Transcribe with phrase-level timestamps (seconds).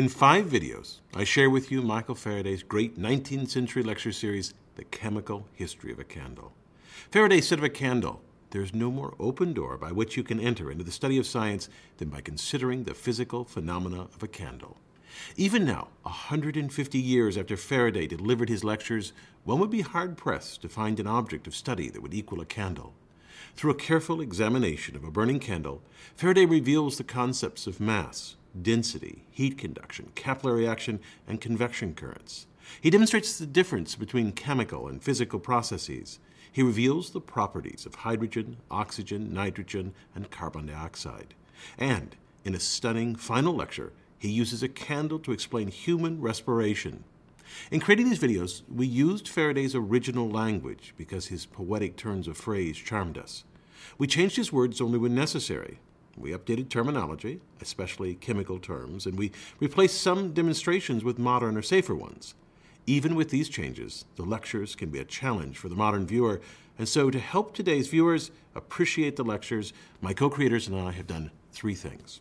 [0.00, 4.84] In five videos, I share with you Michael Faraday's great 19th century lecture series, The
[4.84, 6.54] Chemical History of a Candle.
[7.10, 10.70] Faraday said of a candle, there's no more open door by which you can enter
[10.70, 11.68] into the study of science
[11.98, 14.78] than by considering the physical phenomena of a candle.
[15.36, 19.12] Even now, 150 years after Faraday delivered his lectures,
[19.44, 22.46] one would be hard pressed to find an object of study that would equal a
[22.46, 22.94] candle.
[23.54, 25.82] Through a careful examination of a burning candle,
[26.16, 32.46] Faraday reveals the concepts of mass, density, heat conduction, capillary action, and convection currents.
[32.80, 36.18] He demonstrates the difference between chemical and physical processes.
[36.52, 41.34] He reveals the properties of hydrogen, oxygen, nitrogen, and carbon dioxide.
[41.78, 47.04] And, in a stunning final lecture, he uses a candle to explain human respiration.
[47.70, 52.76] In creating these videos, we used Faraday's original language because his poetic turns of phrase
[52.76, 53.44] charmed us.
[53.98, 55.78] We changed his words only when necessary.
[56.16, 61.94] We updated terminology, especially chemical terms, and we replaced some demonstrations with modern or safer
[61.94, 62.34] ones.
[62.86, 66.40] Even with these changes, the lectures can be a challenge for the modern viewer,
[66.78, 71.30] and so to help today's viewers appreciate the lectures, my co-creators and I have done
[71.52, 72.20] three things.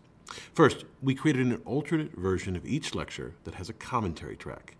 [0.53, 4.75] First, we created an alternate version of each lecture that has a commentary track.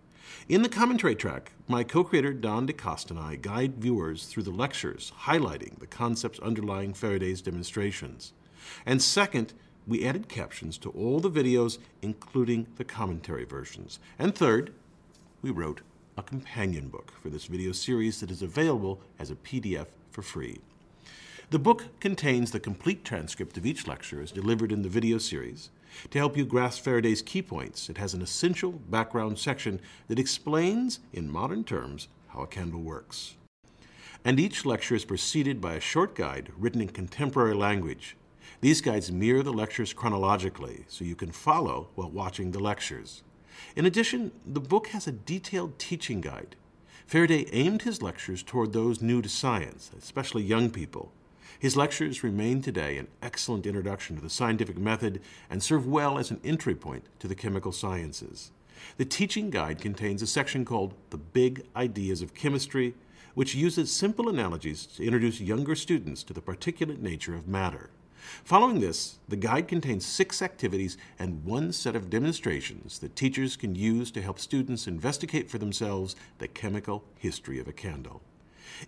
[0.48, 5.12] In the commentary track, my co-creator Don DeCoste and I guide viewers through the lectures,
[5.24, 8.34] highlighting the concepts underlying Faraday's demonstrations.
[8.86, 9.54] And second,
[9.88, 14.00] we added captions to all the videos, including the commentary versions.
[14.18, 14.74] And third,
[15.42, 15.82] we wrote
[16.18, 20.60] a companion book for this video series that is available as a PDF for free.
[21.50, 25.72] The book contains the complete transcript of each lecture as delivered in the video series.
[26.12, 31.00] To help you grasp Faraday's key points, it has an essential background section that explains,
[31.12, 33.36] in modern terms, how a candle works.
[34.24, 38.16] And each lecture is preceded by a short guide written in contemporary language.
[38.62, 43.24] These guides mirror the lectures chronologically so you can follow while watching the lectures.
[43.76, 46.58] In addition, the book has a detailed teaching guide.
[47.08, 51.14] Faraday aimed his lectures toward those new to science, especially young people.
[51.58, 56.30] His lectures remain today an excellent introduction to the scientific method and serve well as
[56.30, 58.52] an entry point to the chemical sciences.
[58.98, 62.94] The teaching guide contains a section called The Big Ideas of Chemistry,
[63.36, 67.90] which uses simple analogies to introduce younger students to the particulate nature of matter.
[68.44, 73.76] Following this, the guide contains six activities and one set of demonstrations that teachers can
[73.76, 78.22] use to help students investigate for themselves the chemical history of a candle.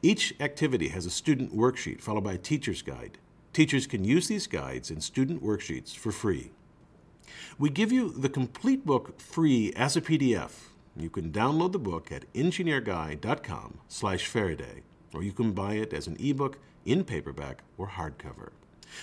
[0.01, 3.18] Each activity has a student worksheet followed by a teacher's guide.
[3.53, 6.51] Teachers can use these guides and student worksheets for free.
[7.57, 10.69] We give you the complete book free as a PDF.
[10.96, 16.07] You can download the book at engineerguy.com slash Faraday, or you can buy it as
[16.07, 18.50] an ebook in paperback or hardcover.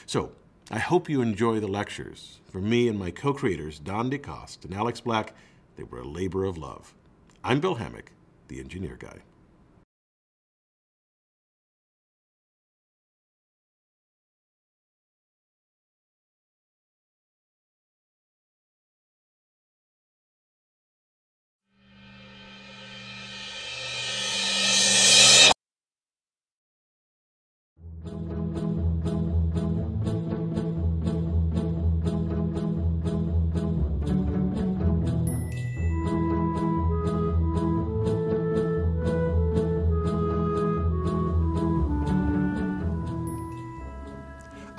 [0.07, 0.33] So,
[0.71, 2.41] I hope you enjoy the lectures.
[2.51, 5.35] For me and my co-creators, Don DeCoste and Alex Black,
[5.77, 6.95] they were a labor of love.
[7.43, 8.09] I'm Bill Hammack,
[8.49, 9.21] the Engineer Guy.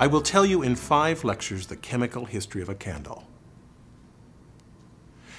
[0.02, 3.26] I will tell you in five lectures the chemical history of a candle.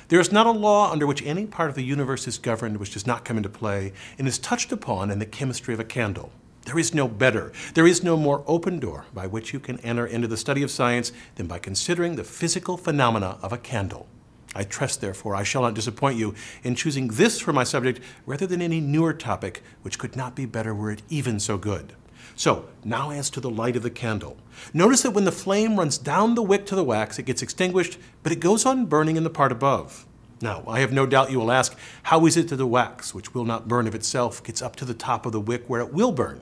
[0.09, 2.93] There is not a law under which any part of the universe is governed which
[2.93, 6.31] does not come into play and is touched upon in the chemistry of a candle.
[6.67, 10.07] There is no better, there is no more open door by which you can enter
[10.07, 14.09] into the study of science than by considering the physical phenomena of a candle.
[14.55, 18.47] I trust, therefore, I shall not disappoint you in choosing this for my subject rather
[18.47, 21.95] than any newer topic which could not be better were it even so good.
[22.41, 24.39] So, now as to the light of the candle.
[24.73, 27.99] Notice that when the flame runs down the wick to the wax, it gets extinguished,
[28.23, 30.07] but it goes on burning in the part above.
[30.41, 33.35] Now, I have no doubt you will ask, how is it that the wax, which
[33.35, 35.93] will not burn of itself, gets up to the top of the wick where it
[35.93, 36.41] will burn?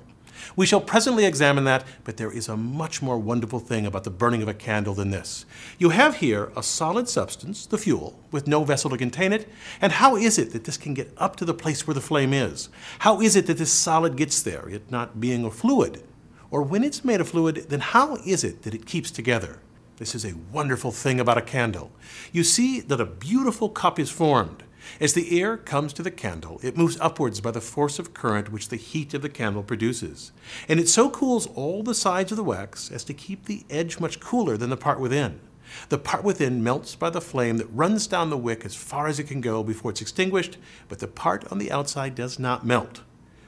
[0.56, 4.10] We shall presently examine that, but there is a much more wonderful thing about the
[4.10, 5.44] burning of a candle than this.
[5.78, 9.48] You have here a solid substance, the fuel, with no vessel to contain it,
[9.80, 12.32] and how is it that this can get up to the place where the flame
[12.32, 12.68] is?
[13.00, 16.02] How is it that this solid gets there, it not being a fluid?
[16.50, 19.60] Or when it's made a fluid, then how is it that it keeps together?
[19.98, 21.90] This is a wonderful thing about a candle.
[22.32, 24.62] You see that a beautiful cup is formed.
[25.00, 28.50] As the air comes to the candle, it moves upwards by the force of current
[28.50, 30.32] which the heat of the candle produces.
[30.68, 34.00] And it so cools all the sides of the wax as to keep the edge
[34.00, 35.40] much cooler than the part within.
[35.88, 39.18] The part within melts by the flame that runs down the wick as far as
[39.18, 40.56] it can go before it's extinguished,
[40.88, 43.02] but the part on the outside does not melt.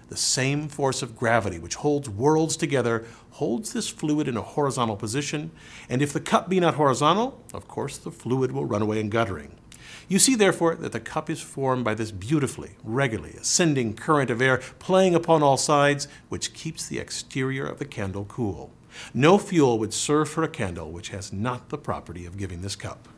[0.08, 4.96] The same force of gravity which holds worlds together holds this fluid in a horizontal
[4.96, 5.52] position,
[5.88, 9.08] and if the cup be not horizontal, of course the fluid will run away in
[9.08, 9.59] guttering.
[10.08, 14.42] You see, therefore, that the cup is formed by this beautifully, regularly ascending current of
[14.42, 18.72] air playing upon all sides, which keeps the exterior of the candle cool.
[19.14, 22.76] No fuel would serve for a candle which has not the property of giving this
[22.76, 23.08] cup.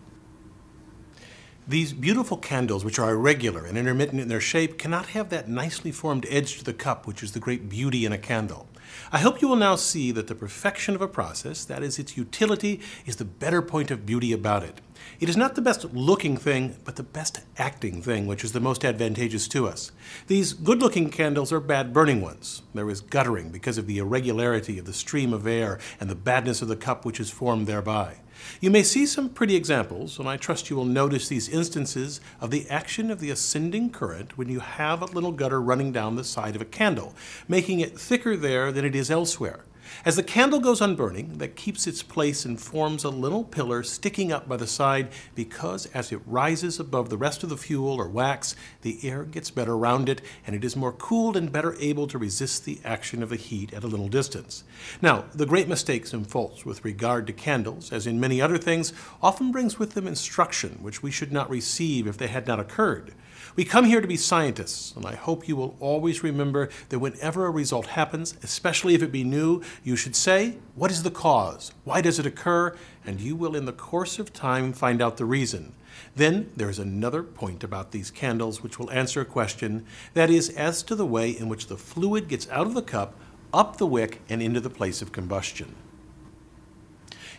[1.66, 5.92] These beautiful candles, which are irregular and intermittent in their shape, cannot have that nicely
[5.92, 8.66] formed edge to the cup, which is the great beauty in a candle.
[9.10, 12.16] I hope you will now see that the perfection of a process, that is its
[12.16, 14.80] utility, is the better point of beauty about it.
[15.20, 18.60] It is not the best looking thing, but the best acting thing, which is the
[18.60, 19.92] most advantageous to us.
[20.26, 22.62] These good looking candles are bad burning ones.
[22.74, 26.62] There is guttering because of the irregularity of the stream of air and the badness
[26.62, 28.16] of the cup which is formed thereby.
[28.60, 32.50] You may see some pretty examples, and I trust you will notice these instances of
[32.50, 36.24] the action of the ascending current when you have a little gutter running down the
[36.24, 37.14] side of a candle,
[37.48, 39.64] making it thicker there than it is elsewhere.
[40.04, 43.84] As the candle goes on burning, that keeps its place and forms a little pillar
[43.84, 47.94] sticking up by the side because as it rises above the rest of the fuel
[48.00, 51.76] or wax, the air gets better around it and it is more cooled and better
[51.78, 54.64] able to resist the action of the heat at a little distance.
[55.00, 58.92] Now, the great mistakes and faults with regard to candles, as in many other things,
[59.22, 63.14] often brings with them instruction which we should not receive if they had not occurred.
[63.54, 67.44] We come here to be scientists, and I hope you will always remember that whenever
[67.44, 71.70] a result happens, especially if it be new, you should say, What is the cause?
[71.84, 72.74] Why does it occur?
[73.04, 75.74] And you will, in the course of time, find out the reason.
[76.16, 79.84] Then there is another point about these candles which will answer a question
[80.14, 83.18] that is, as to the way in which the fluid gets out of the cup,
[83.52, 85.74] up the wick, and into the place of combustion.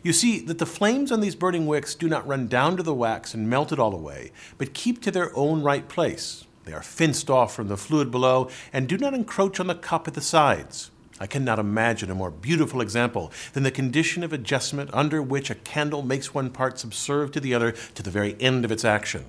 [0.04, 2.94] You see that the flames on these burning wicks do not run down to the
[2.94, 6.46] wax and melt it all away, but keep to their own right place.
[6.66, 10.06] They are fenced off from the fluid below and do not encroach on the cup
[10.06, 10.92] at the sides.
[11.22, 15.56] I cannot imagine a more beautiful example than the condition of adjustment under which a
[15.56, 19.24] candle makes one part subserve to the other to the very end of its action.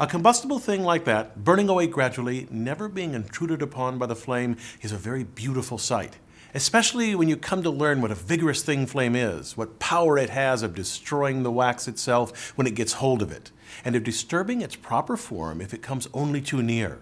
[0.00, 4.56] A combustible thing like that, burning away gradually, never being intruded upon by the flame,
[4.80, 6.16] is a very beautiful sight
[6.54, 10.30] especially when you come to learn what a vigorous thing flame is, what power it
[10.30, 13.50] has of destroying the wax itself when it gets hold of it,
[13.84, 17.00] and of disturbing its proper form if it comes only too near.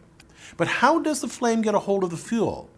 [0.57, 2.71] But how does the flame get a hold of the fuel?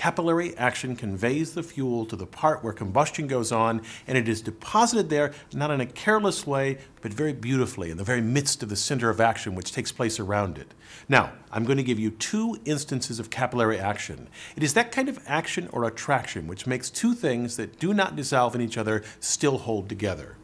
[0.00, 4.40] Capillary action conveys the fuel to the part where combustion goes on, and it is
[4.40, 8.70] deposited there not in a careless way, but very beautifully in the very midst of
[8.70, 10.72] the center of action which takes place around it.
[11.06, 14.28] Now, I'm going to give you two instances of capillary action.
[14.56, 18.16] It is that kind of action or attraction which makes two things that do not
[18.16, 20.38] dissolve in each other still hold together.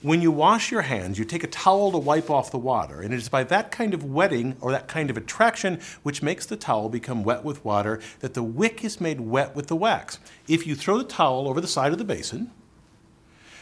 [0.00, 3.12] When you wash your hands, you take a towel to wipe off the water, and
[3.12, 6.56] it is by that kind of wetting or that kind of attraction which makes the
[6.56, 10.20] towel become wet with water that the wick is made wet with the wax.
[10.46, 12.52] If you throw the towel over the side of the basin,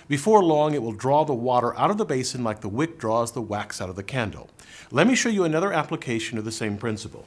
[0.09, 3.33] before long it will draw the water out of the basin like the wick draws
[3.33, 4.51] the wax out of the candle.
[4.91, 7.25] Let me show you another application of the same principle.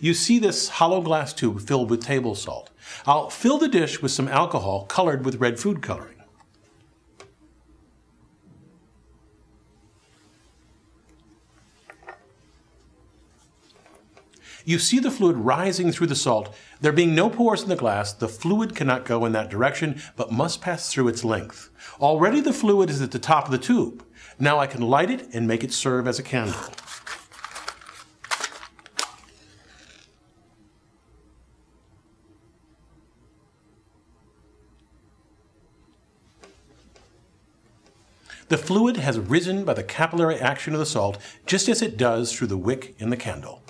[0.00, 2.70] You see this hollow glass tube filled with table salt.
[3.04, 6.19] I'll fill the dish with some alcohol colored with red food coloring.
[14.64, 16.54] You see the fluid rising through the salt.
[16.80, 20.32] There being no pores in the glass, the fluid cannot go in that direction, but
[20.32, 21.70] must pass through its length.
[22.00, 24.04] Already the fluid is at the top of the tube.
[24.38, 26.60] Now I can light it and make it serve as a candle.
[38.48, 42.32] The fluid has risen by the capillary action of the salt, just as it does
[42.32, 43.62] through the wick in the candle.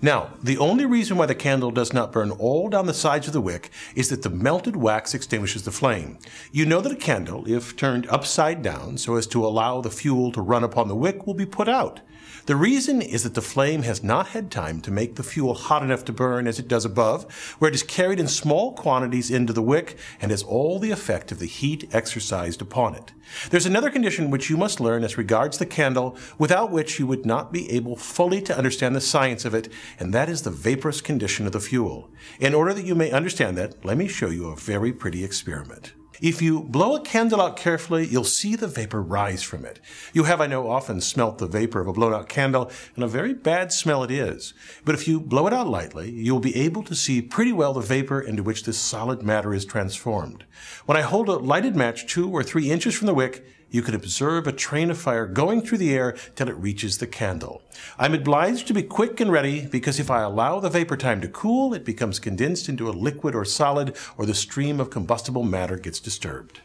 [0.00, 3.32] Now, the only reason why the candle does not burn all down the sides of
[3.32, 6.18] the wick is that the melted wax extinguishes the flame.
[6.52, 10.30] You know that a candle, if turned upside down so as to allow the fuel
[10.32, 12.00] to run upon the wick, will be put out.
[12.48, 15.82] The reason is that the flame has not had time to make the fuel hot
[15.82, 19.52] enough to burn as it does above, where it is carried in small quantities into
[19.52, 23.12] the wick and has all the effect of the heat exercised upon it.
[23.50, 27.26] There's another condition which you must learn as regards the candle, without which you would
[27.26, 31.02] not be able fully to understand the science of it, and that is the vaporous
[31.02, 32.08] condition of the fuel.
[32.40, 35.92] In order that you may understand that, let me show you a very pretty experiment.
[36.20, 39.78] If you blow a candle out carefully, you'll see the vapor rise from it.
[40.12, 43.08] You have, I know, often smelt the vapor of a blown out candle, and a
[43.08, 44.52] very bad smell it is.
[44.84, 47.80] But if you blow it out lightly, you'll be able to see pretty well the
[47.80, 50.44] vapor into which this solid matter is transformed.
[50.86, 53.94] When I hold a lighted match two or three inches from the wick, you can
[53.94, 57.62] observe a train of fire going through the air till it reaches the candle.
[57.98, 61.28] I'm obliged to be quick and ready because if I allow the vapor time to
[61.28, 65.76] cool, it becomes condensed into a liquid or solid, or the stream of combustible matter
[65.76, 66.60] gets disturbed.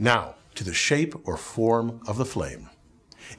[0.00, 2.68] Now, to the shape or form of the flame.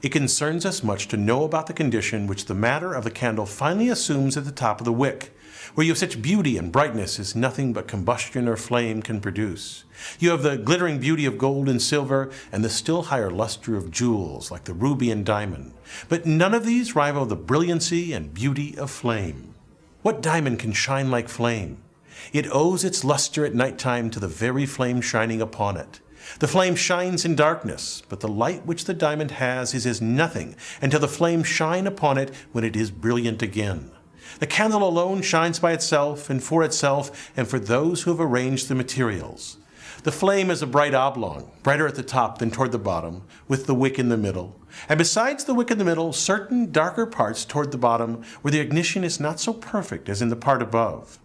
[0.00, 3.44] It concerns us much to know about the condition which the matter of the candle
[3.44, 5.36] finally assumes at the top of the wick,
[5.74, 9.84] where you have such beauty and brightness as nothing but combustion or flame can produce.
[10.18, 13.90] You have the glittering beauty of gold and silver, and the still higher luster of
[13.90, 15.74] jewels like the ruby and diamond.
[16.08, 19.54] But none of these rival the brilliancy and beauty of flame.
[20.00, 21.82] What diamond can shine like flame?
[22.32, 26.00] It owes its luster at night time to the very flame shining upon it.
[26.38, 30.54] The flame shines in darkness, but the light which the diamond has is as nothing
[30.80, 33.90] until the flame shine upon it when it is brilliant again.
[34.38, 38.68] The candle alone shines by itself and for itself and for those who have arranged
[38.68, 39.56] the materials.
[40.02, 43.66] The flame is a bright oblong, brighter at the top than toward the bottom, with
[43.66, 44.58] the wick in the middle.
[44.88, 48.60] And besides the wick in the middle, certain darker parts toward the bottom where the
[48.60, 51.18] ignition is not so perfect as in the part above.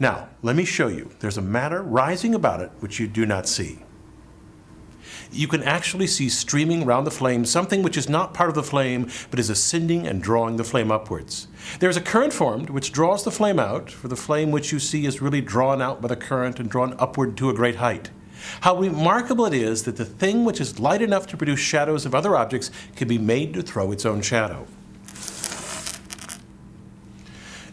[0.00, 1.10] Now, let me show you.
[1.20, 3.80] There's a matter rising about it which you do not see
[5.30, 8.62] you can actually see streaming round the flame something which is not part of the
[8.62, 11.48] flame, but is ascending and drawing the flame upwards.
[11.78, 14.78] There is a current formed which draws the flame out, for the flame which you
[14.78, 18.10] see is really drawn out by the current and drawn upward to a great height.
[18.62, 22.14] How remarkable it is that the thing which is light enough to produce shadows of
[22.14, 24.66] other objects can be made to throw its own shadow.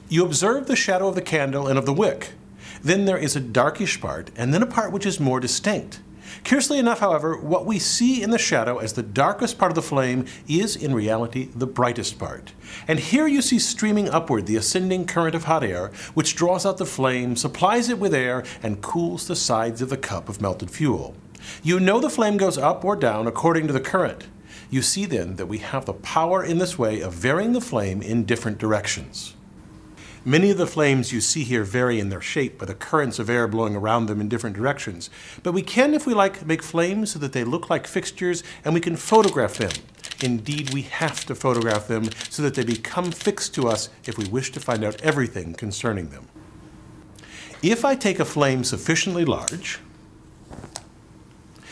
[0.07, 2.33] You observe the shadow of the candle and of the wick.
[2.83, 5.99] Then there is a darkish part, and then a part which is more distinct.
[6.43, 9.81] Curiously enough, however, what we see in the shadow as the darkest part of the
[9.81, 12.53] flame is in reality the brightest part.
[12.87, 16.77] And here you see streaming upward the ascending current of hot air, which draws out
[16.77, 20.71] the flame, supplies it with air, and cools the sides of the cup of melted
[20.71, 21.15] fuel.
[21.63, 24.27] You know the flame goes up or down according to the current.
[24.69, 28.01] You see then that we have the power in this way of varying the flame
[28.01, 29.35] in different directions.
[30.25, 33.29] Many of the flames you see here vary in their shape by the currents of
[33.29, 35.09] air blowing around them in different directions.
[35.43, 38.73] But we can, if we like, make flames so that they look like fixtures and
[38.73, 39.71] we can photograph them.
[40.21, 44.27] Indeed, we have to photograph them so that they become fixed to us if we
[44.27, 46.27] wish to find out everything concerning them.
[47.63, 49.79] If I take a flame sufficiently large,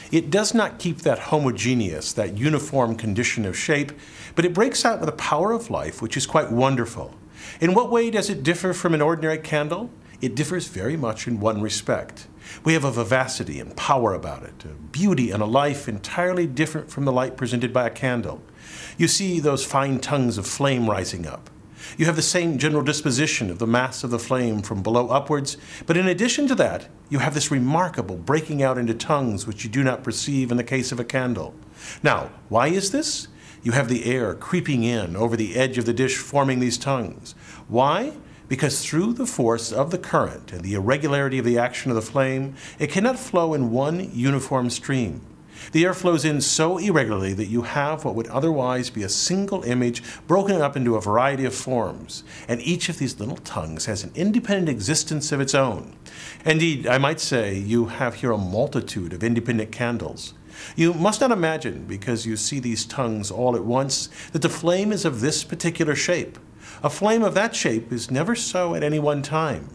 [0.10, 3.92] it does not keep that homogeneous, that uniform condition of shape,
[4.36, 7.14] but it breaks out with a power of life which is quite wonderful.
[7.60, 9.90] In what way does it differ from an ordinary candle?
[10.22, 12.28] It differs very much in one respect.
[12.64, 16.92] We have a vivacity and power about it, a beauty and a life entirely different
[16.92, 18.42] from the light presented by a candle.
[18.98, 21.50] You see those fine tongues of flame rising up.
[21.98, 25.58] You have the same general disposition of the mass of the flame from below upwards,
[25.86, 29.70] but in addition to that, you have this remarkable breaking out into tongues which you
[29.70, 31.56] do not perceive in the case of a candle.
[32.04, 33.28] Now, why is this?
[33.64, 37.36] You have the air creeping in over the edge of the dish, forming these tongues.
[37.68, 38.14] Why?
[38.48, 42.02] Because through the force of the current and the irregularity of the action of the
[42.02, 45.22] flame, it cannot flow in one uniform stream.
[45.72, 49.64] The air flows in so irregularly that you have what would otherwise be a single
[49.64, 54.04] image broken up into a variety of forms, and each of these little tongues has
[54.04, 55.96] an independent existence of its own.
[56.46, 60.34] Indeed, I might say you have here a multitude of independent candles.
[60.76, 64.92] You must not imagine, because you see these tongues all at once, that the flame
[64.92, 66.38] is of this particular shape.
[66.84, 69.70] A flame of that shape is never so at any one time.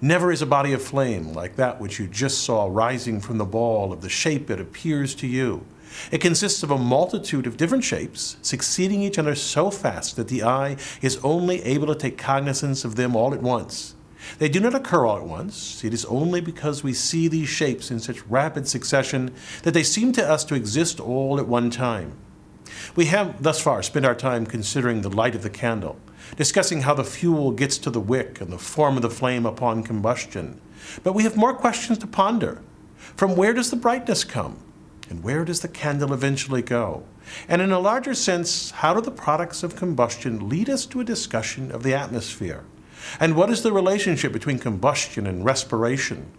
[0.00, 3.44] Never is a body of flame like that which you just saw rising from the
[3.44, 5.64] ball of the shape it appears to you.
[6.12, 10.44] It consists of a multitude of different shapes, succeeding each other so fast that the
[10.44, 13.94] eye is only able to take cognizance of them all at once.
[14.38, 15.82] They do not occur all at once.
[15.84, 19.32] It is only because we see these shapes in such rapid succession
[19.62, 22.12] that they seem to us to exist all at one time.
[22.94, 25.98] We have thus far spent our time considering the light of the candle,
[26.36, 29.82] discussing how the fuel gets to the wick and the form of the flame upon
[29.82, 30.60] combustion.
[31.02, 32.60] But we have more questions to ponder.
[32.98, 34.58] From where does the brightness come?
[35.10, 37.04] And where does the candle eventually go?
[37.48, 41.04] And in a larger sense, how do the products of combustion lead us to a
[41.04, 42.64] discussion of the atmosphere?
[43.20, 46.30] And what is the relationship between combustion and respiration?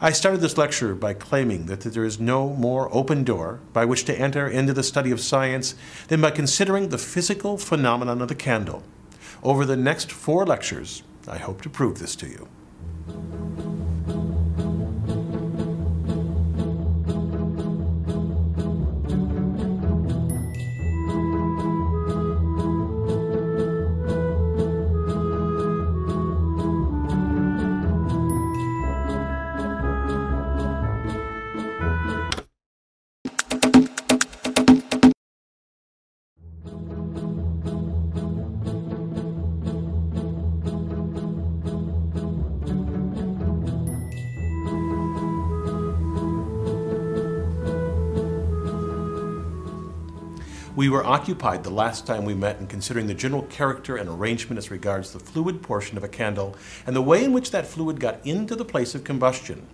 [0.00, 4.04] I started this lecture by claiming that there is no more open door by which
[4.04, 5.74] to enter into the study of science
[6.08, 8.82] than by considering the physical phenomenon of the candle.
[9.42, 13.81] Over the next four lectures, I hope to prove this to you.
[51.04, 55.12] Occupied the last time we met in considering the general character and arrangement as regards
[55.12, 56.56] the fluid portion of a candle
[56.86, 59.66] and the way in which that fluid got into the place of combustion.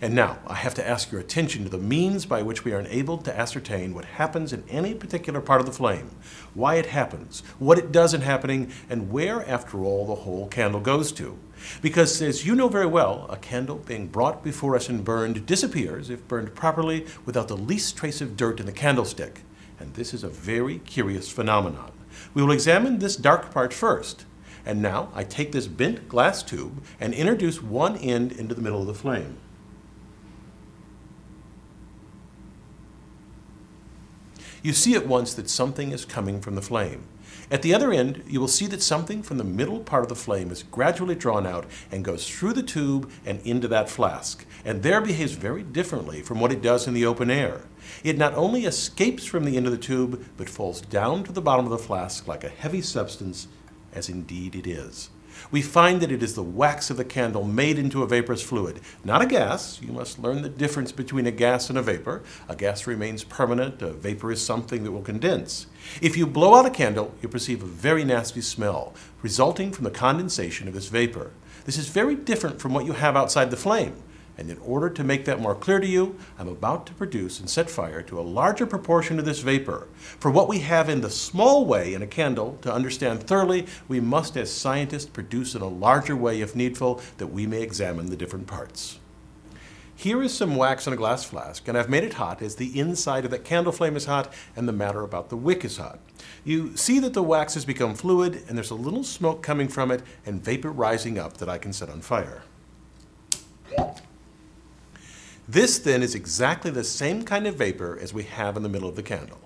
[0.00, 2.80] And now I have to ask your attention to the means by which we are
[2.80, 6.10] enabled to ascertain what happens in any particular part of the flame,
[6.52, 10.80] why it happens, what it does in happening, and where, after all, the whole candle
[10.80, 11.38] goes to.
[11.80, 16.10] Because, as you know very well, a candle being brought before us and burned disappears,
[16.10, 19.42] if burned properly, without the least trace of dirt in the candlestick.
[19.78, 21.92] And this is a very curious phenomenon.
[22.34, 24.24] We will examine this dark part first.
[24.64, 28.80] And now I take this bent glass tube and introduce one end into the middle
[28.80, 29.38] of the flame.
[34.62, 37.04] You see at once that something is coming from the flame.
[37.48, 40.16] At the other end, you will see that something from the middle part of the
[40.16, 44.82] flame is gradually drawn out and goes through the tube and into that flask, and
[44.82, 47.62] there behaves very differently from what it does in the open air.
[48.02, 51.40] It not only escapes from the end of the tube, but falls down to the
[51.40, 53.46] bottom of the flask like a heavy substance,
[53.92, 55.10] as indeed it is
[55.50, 58.80] we find that it is the wax of the candle made into a vaporous fluid,
[59.04, 59.80] not a gas.
[59.82, 62.22] You must learn the difference between a gas and a vapor.
[62.48, 65.66] A gas remains permanent, a vapor is something that will condense.
[66.00, 69.90] If you blow out a candle, you perceive a very nasty smell resulting from the
[69.90, 71.32] condensation of this vapor.
[71.64, 73.94] This is very different from what you have outside the flame.
[74.38, 77.48] And in order to make that more clear to you, I'm about to produce and
[77.48, 79.88] set fire to a larger proportion of this vapor.
[79.96, 84.00] For what we have in the small way in a candle to understand thoroughly, we
[84.00, 88.16] must as scientists produce in a larger way if needful, that we may examine the
[88.16, 88.98] different parts.
[89.98, 92.78] Here is some wax in a glass flask, and I've made it hot as the
[92.78, 96.00] inside of that candle flame is hot and the matter about the wick is hot.
[96.44, 99.90] You see that the wax has become fluid and there's a little smoke coming from
[99.90, 102.42] it and vapor rising up that I can set on fire.
[105.48, 108.88] This then is exactly the same kind of vapor as we have in the middle
[108.88, 109.38] of the candle.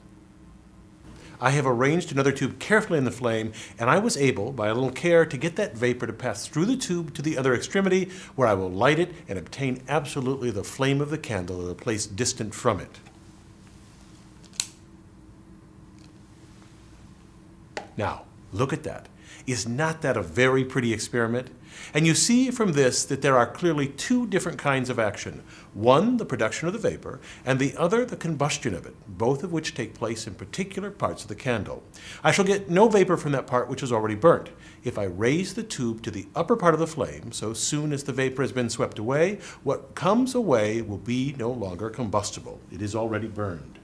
[1.43, 4.75] I have arranged another tube carefully in the flame, and I was able, by a
[4.75, 8.11] little care, to get that vapor to pass through the tube to the other extremity,
[8.37, 11.75] where I will light it and obtain absolutely the flame of the candle at a
[11.75, 12.99] place distant from it.
[17.97, 19.09] Now, look at that.
[19.47, 21.49] Is not that a very pretty experiment?
[21.95, 25.43] And you see from this that there are clearly two different kinds of action.
[25.73, 29.53] One, the production of the vapor, and the other, the combustion of it, both of
[29.53, 31.85] which take place in particular parts of the candle.
[32.25, 34.51] I shall get no vapor from that part which is already burnt.
[34.83, 38.03] If I raise the tube to the upper part of the flame, so soon as
[38.03, 42.61] the vapor has been swept away, what comes away will be no longer combustible.
[42.73, 43.79] It is already burned.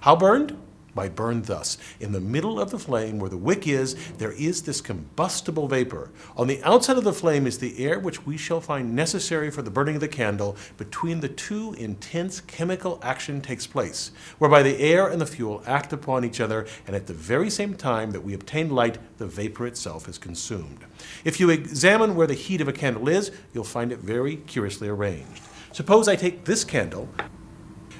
[0.00, 0.58] How burned?
[0.94, 1.78] By burn thus.
[2.00, 6.10] In the middle of the flame where the wick is, there is this combustible vapor.
[6.36, 9.62] On the outside of the flame is the air which we shall find necessary for
[9.62, 10.56] the burning of the candle.
[10.76, 15.92] Between the two, intense chemical action takes place, whereby the air and the fuel act
[15.92, 19.66] upon each other, and at the very same time that we obtain light, the vapor
[19.66, 20.84] itself is consumed.
[21.24, 24.88] If you examine where the heat of a candle is, you'll find it very curiously
[24.88, 25.42] arranged.
[25.72, 27.08] Suppose I take this candle,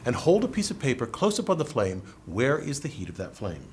[0.04, 3.08] and hold a piece of paper close up on the flame, where is the heat
[3.08, 3.64] of that flame?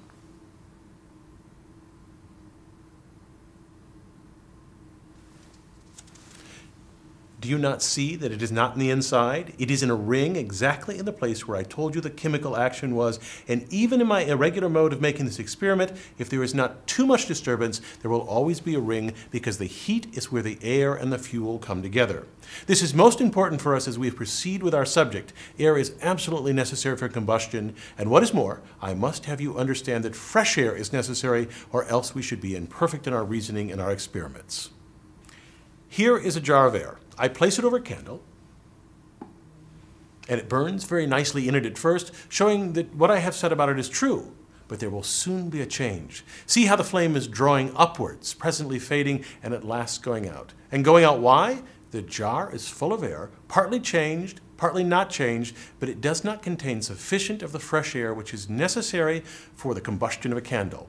[7.42, 9.54] Do you not see that it is not in the inside?
[9.58, 12.58] It is in a ring exactly in the place where I told you the chemical
[12.58, 13.18] action was.
[13.48, 17.06] And even in my irregular mode of making this experiment, if there is not too
[17.06, 20.94] much disturbance, there will always be a ring because the heat is where the air
[20.94, 22.28] and the fuel come together.
[22.66, 25.32] This is most important for us as we proceed with our subject.
[25.58, 27.74] Air is absolutely necessary for combustion.
[27.98, 31.86] And what is more, I must have you understand that fresh air is necessary or
[31.86, 34.72] else we should be imperfect in our reasoning and our experiments.
[35.88, 36.98] Here is a jar of air.
[37.20, 38.24] I place it over a candle,
[40.30, 43.52] and it burns very nicely in it at first, showing that what I have said
[43.52, 44.32] about it is true.
[44.68, 46.24] But there will soon be a change.
[46.46, 50.54] See how the flame is drawing upwards, presently fading, and at last going out.
[50.72, 51.64] And going out why?
[51.90, 56.44] The jar is full of air, partly changed, partly not changed, but it does not
[56.44, 59.22] contain sufficient of the fresh air which is necessary
[59.56, 60.88] for the combustion of a candle.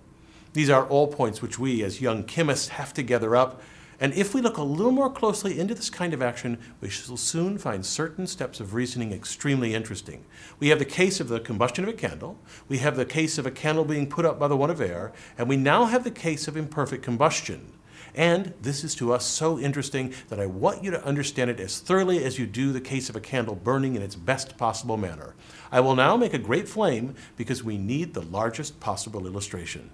[0.52, 3.62] These are all points which we, as young chemists, have to gather up
[4.00, 7.18] and if we look a little more closely into this kind of action, we shall
[7.18, 10.24] soon find certain steps of reasoning extremely interesting.
[10.58, 13.44] We have the case of the combustion of a candle, we have the case of
[13.44, 16.10] a candle being put up by the want of air, and we now have the
[16.10, 17.74] case of imperfect combustion.
[18.14, 21.78] And this is to us so interesting that I want you to understand it as
[21.78, 25.34] thoroughly as you do the case of a candle burning in its best possible manner.
[25.70, 29.90] I will now make a great flame because we need the largest possible illustration.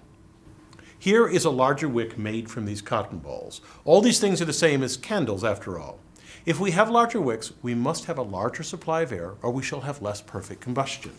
[0.99, 3.61] Here is a larger wick made from these cotton balls.
[3.85, 5.99] All these things are the same as candles after all.
[6.45, 9.61] If we have larger wicks, we must have a larger supply of air or we
[9.63, 11.11] shall have less perfect combustion.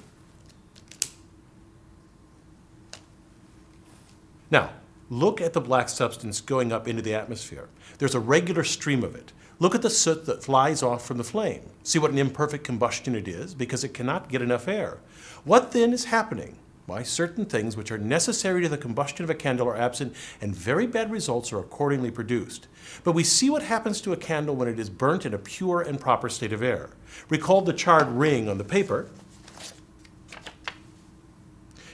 [4.51, 4.71] Now,
[5.11, 7.69] look at the black substance going up into the atmosphere.
[7.99, 9.33] There's a regular stream of it.
[9.61, 11.63] Look at the soot that flies off from the flame.
[11.83, 14.99] See what an imperfect combustion it is because it cannot get enough air.
[15.45, 16.57] What then is happening?
[16.89, 20.57] Why, certain things which are necessary to the combustion of a candle are absent, and
[20.57, 22.67] very bad results are accordingly produced.
[23.05, 25.83] But we see what happens to a candle when it is burnt in a pure
[25.83, 26.89] and proper state of air.
[27.29, 29.11] Recall the charred ring on the paper.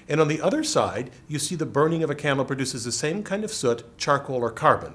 [0.09, 3.25] And on the other side, you see the burning of a candle produces the same
[3.25, 4.93] kind of soot, charcoal, or carbon.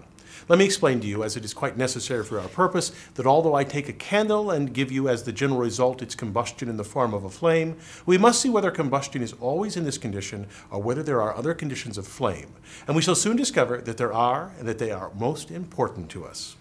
[0.49, 3.53] Let me explain to you, as it is quite necessary for our purpose, that although
[3.53, 6.83] I take a candle and give you as the general result its combustion in the
[6.83, 10.81] form of a flame, we must see whether combustion is always in this condition or
[10.81, 12.51] whether there are other conditions of flame.
[12.87, 16.25] And we shall soon discover that there are and that they are most important to
[16.25, 16.55] us.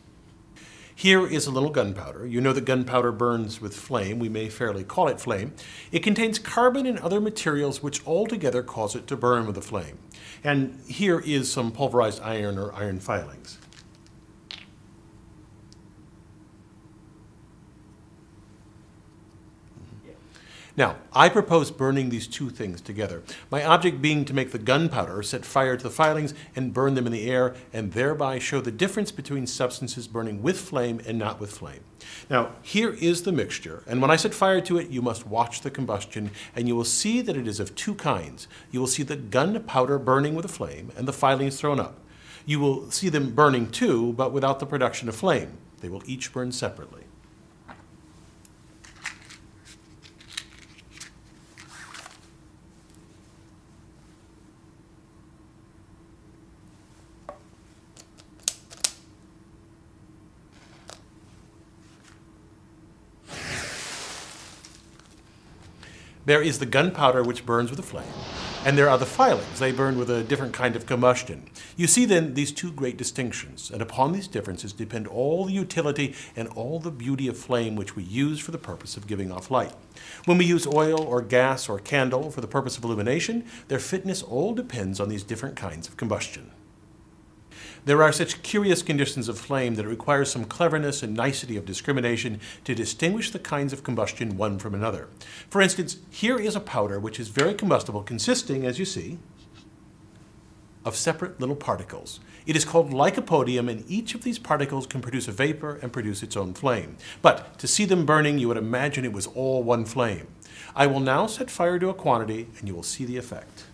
[0.94, 2.26] Here is a little gunpowder.
[2.26, 4.18] You know that gunpowder burns with flame.
[4.18, 5.54] We may fairly call it flame.
[5.92, 9.96] It contains carbon and other materials which altogether cause it to burn with a flame.
[10.44, 13.56] And here is some pulverized iron or iron filings.
[20.78, 25.24] Now, I propose burning these two things together, my object being to make the gunpowder
[25.24, 28.70] set fire to the filings and burn them in the air, and thereby show the
[28.70, 31.80] difference between substances burning with flame and not with flame.
[32.30, 35.62] Now, here is the mixture, and when I set fire to it, you must watch
[35.62, 38.46] the combustion, and you will see that it is of two kinds.
[38.70, 41.98] You will see the gunpowder burning with a flame and the filings thrown up.
[42.46, 45.58] You will see them burning too, but without the production of flame.
[45.80, 47.07] They will each burn separately.
[66.28, 68.04] There is the gunpowder which burns with a flame,
[68.62, 69.60] and there are the filings.
[69.60, 71.48] They burn with a different kind of combustion.
[71.74, 76.14] You see then these two great distinctions, and upon these differences depend all the utility
[76.36, 79.50] and all the beauty of flame which we use for the purpose of giving off
[79.50, 79.72] light.
[80.26, 84.22] When we use oil or gas or candle for the purpose of illumination, their fitness
[84.22, 86.50] all depends on these different kinds of combustion.
[87.88, 91.64] There are such curious conditions of flame that it requires some cleverness and nicety of
[91.64, 95.08] discrimination to distinguish the kinds of combustion one from another.
[95.48, 99.18] For instance, here is a powder which is very combustible, consisting, as you see,
[100.84, 102.20] of separate little particles.
[102.44, 106.22] It is called lycopodium, and each of these particles can produce a vapor and produce
[106.22, 106.98] its own flame.
[107.22, 110.26] But to see them burning, you would imagine it was all one flame.
[110.76, 113.64] I will now set fire to a quantity, and you will see the effect.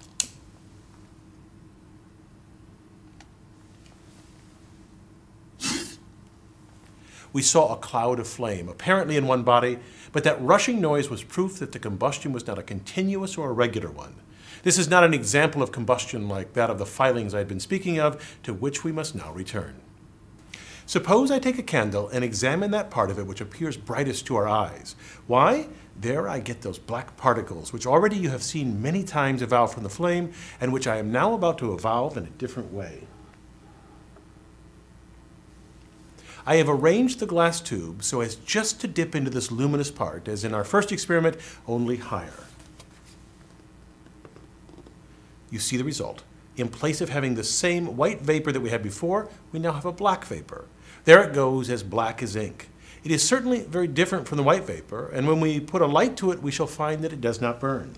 [7.34, 9.78] We saw a cloud of flame, apparently in one body,
[10.12, 13.52] but that rushing noise was proof that the combustion was not a continuous or a
[13.52, 14.14] regular one.
[14.62, 17.58] This is not an example of combustion like that of the filings I had been
[17.58, 19.74] speaking of, to which we must now return.
[20.86, 24.36] Suppose I take a candle and examine that part of it which appears brightest to
[24.36, 24.94] our eyes.
[25.26, 25.68] Why?
[26.00, 29.82] There I get those black particles, which already you have seen many times evolve from
[29.82, 33.08] the flame, and which I am now about to evolve in a different way.
[36.46, 40.28] I have arranged the glass tube so as just to dip into this luminous part,
[40.28, 42.44] as in our first experiment, only higher.
[45.50, 46.22] You see the result.
[46.56, 49.84] In place of having the same white vapor that we had before, we now have
[49.86, 50.66] a black vapor.
[51.04, 52.68] There it goes, as black as ink.
[53.02, 56.16] It is certainly very different from the white vapor, and when we put a light
[56.18, 57.94] to it, we shall find that it does not burn.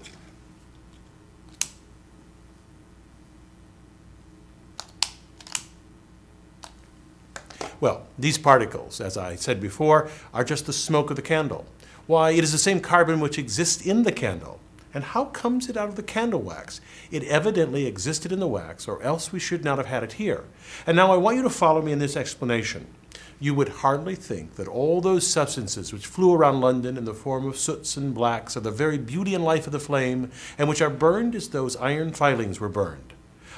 [7.81, 11.67] Well, these particles, as I said before, are just the smoke of the candle.
[12.07, 14.61] Why, it is the same carbon which exists in the candle.
[14.95, 16.81] And how comes it out of the candle wax?
[17.11, 20.45] It evidently existed in the wax, or else we should not have had it here.
[20.87, 22.87] And now I want you to follow me in this explanation.
[23.39, 27.47] You would hardly think that all those substances which flew around London in the form
[27.47, 30.81] of soots and blacks are the very beauty and life of the flame, and which
[30.81, 33.13] are burned as those iron filings were burned.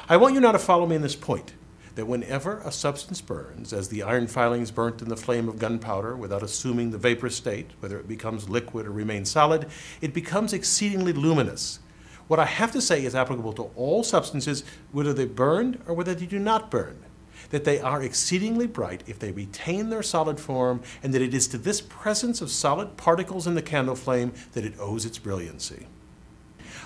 [0.08, 1.52] I want you now to follow me in this point
[1.94, 6.16] that whenever a substance burns, as the iron filings burnt in the flame of gunpowder
[6.16, 9.66] without assuming the vapor state, whether it becomes liquid or remains solid,
[10.00, 11.80] it becomes exceedingly luminous.
[12.28, 16.14] What I have to say is applicable to all substances, whether they burn or whether
[16.14, 17.04] they do not burn.
[17.50, 21.48] That they are exceedingly bright if they retain their solid form, and that it is
[21.48, 25.86] to this presence of solid particles in the candle flame that it owes its brilliancy.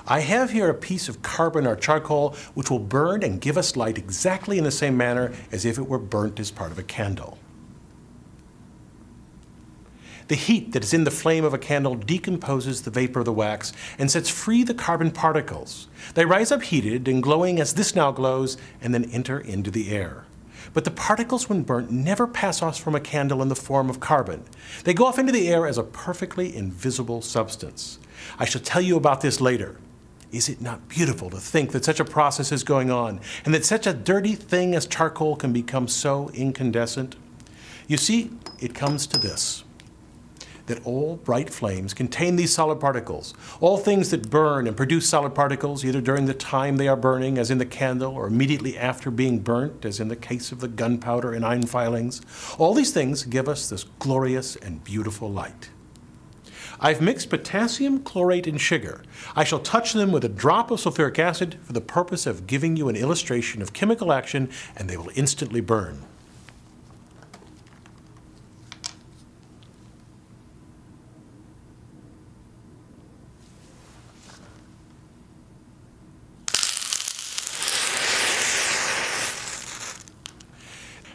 [0.07, 3.77] I have here a piece of carbon or charcoal which will burn and give us
[3.77, 6.83] light exactly in the same manner as if it were burnt as part of a
[6.83, 7.39] candle.
[10.29, 13.33] The heat that is in the flame of a candle decomposes the vapor of the
[13.33, 15.89] wax and sets free the carbon particles.
[16.15, 19.91] They rise up heated and glowing as this now glows and then enter into the
[19.91, 20.25] air.
[20.73, 24.01] But the particles, when burnt, never pass off from a candle in the form of
[24.01, 24.45] carbon.
[24.85, 27.99] They go off into the air as a perfectly invisible substance.
[28.39, 29.77] I shall tell you about this later.
[30.33, 33.67] Is it not beautiful to think that such a process is going on and that
[33.67, 37.17] such a dirty thing as charcoal can become so incandescent?
[37.87, 39.65] You see, it comes to this
[40.67, 43.35] that all bright flames contain these solid particles.
[43.61, 47.37] All things that burn and produce solid particles, either during the time they are burning,
[47.37, 50.69] as in the candle, or immediately after being burnt, as in the case of the
[50.69, 52.23] gunpowder and iron filings,
[52.59, 55.71] all these things give us this glorious and beautiful light.
[56.85, 59.03] I've mixed potassium chlorate and sugar.
[59.37, 62.77] I shall touch them with a drop of sulfuric acid for the purpose of giving
[62.77, 66.03] you an illustration of chemical action, and they will instantly burn.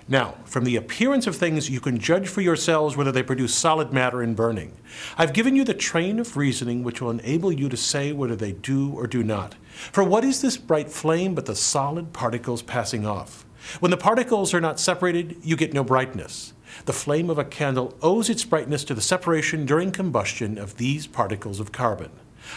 [0.09, 3.91] Now, from the appearance of things, you can judge for yourselves whether they produce solid
[3.91, 4.71] matter in burning.
[5.17, 8.53] I've given you the train of reasoning which will enable you to say whether they
[8.53, 9.55] do or do not.
[9.91, 13.45] For what is this bright flame but the solid particles passing off?
[13.81, 16.53] When the particles are not separated, you get no brightness.
[16.85, 21.05] The flame of a candle owes its brightness to the separation during combustion of these
[21.05, 22.11] particles of carbon.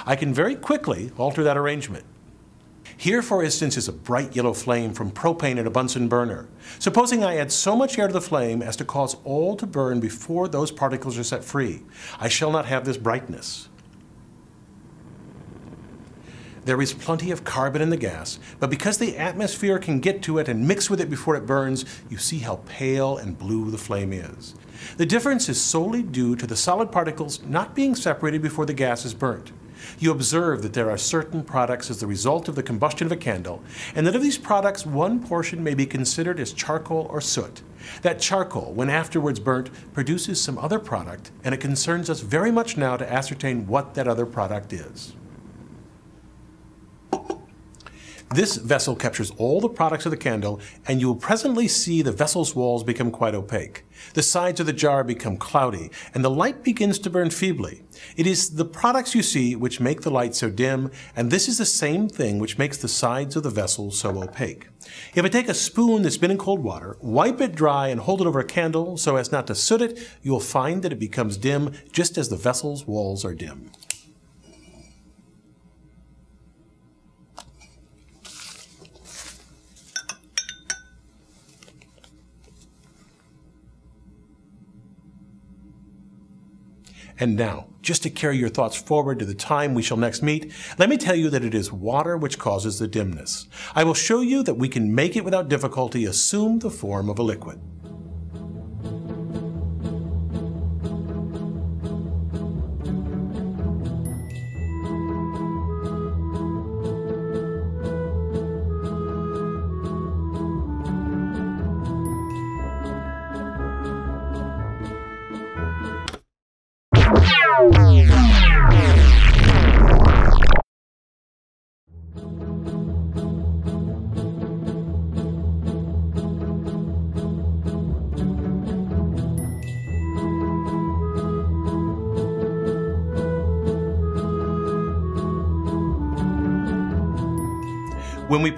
[0.07, 2.05] I can very quickly alter that arrangement.
[3.01, 6.51] Here, for instance, is a bright yellow flame from propane in a Bunsen burner.
[6.79, 10.01] Supposing I add so much air to the flame as to cause all to burn
[10.01, 11.81] before those particles are set free,
[12.19, 13.71] I shall not have this brightness.
[16.67, 20.37] There is plenty of carbon in the gas, but because the atmosphere can get to
[20.37, 23.79] it and mix with it before it burns, you see how pale and blue the
[23.79, 24.55] flame is.
[24.99, 29.07] The difference is solely due to the solid particles not being separated before the gas
[29.07, 29.53] is burnt
[29.99, 33.16] you observe that there are certain products as the result of the combustion of a
[33.16, 33.62] candle,
[33.95, 37.62] and that of these products, one portion may be considered as charcoal or soot.
[38.03, 42.77] That charcoal, when afterwards burnt, produces some other product, and it concerns us very much
[42.77, 45.14] now to ascertain what that other product is.
[48.33, 52.12] This vessel captures all the products of the candle, and you will presently see the
[52.12, 53.83] vessel's walls become quite opaque.
[54.14, 57.83] The sides of the jar become cloudy, and the light begins to burn feebly.
[58.16, 61.59] It is the products you see which make the light so dim, and this is
[61.59, 64.69] the same thing which makes the sides of the vessel so opaque.
[65.12, 68.21] If I take a spoon that's been in cold water, wipe it dry, and hold
[68.21, 71.01] it over a candle so as not to soot it, you will find that it
[71.01, 73.73] becomes dim just as the vessel's walls are dim.
[87.20, 90.52] And now, just to carry your thoughts forward to the time we shall next meet,
[90.78, 93.46] let me tell you that it is water which causes the dimness.
[93.74, 97.18] I will show you that we can make it without difficulty assume the form of
[97.18, 97.61] a liquid.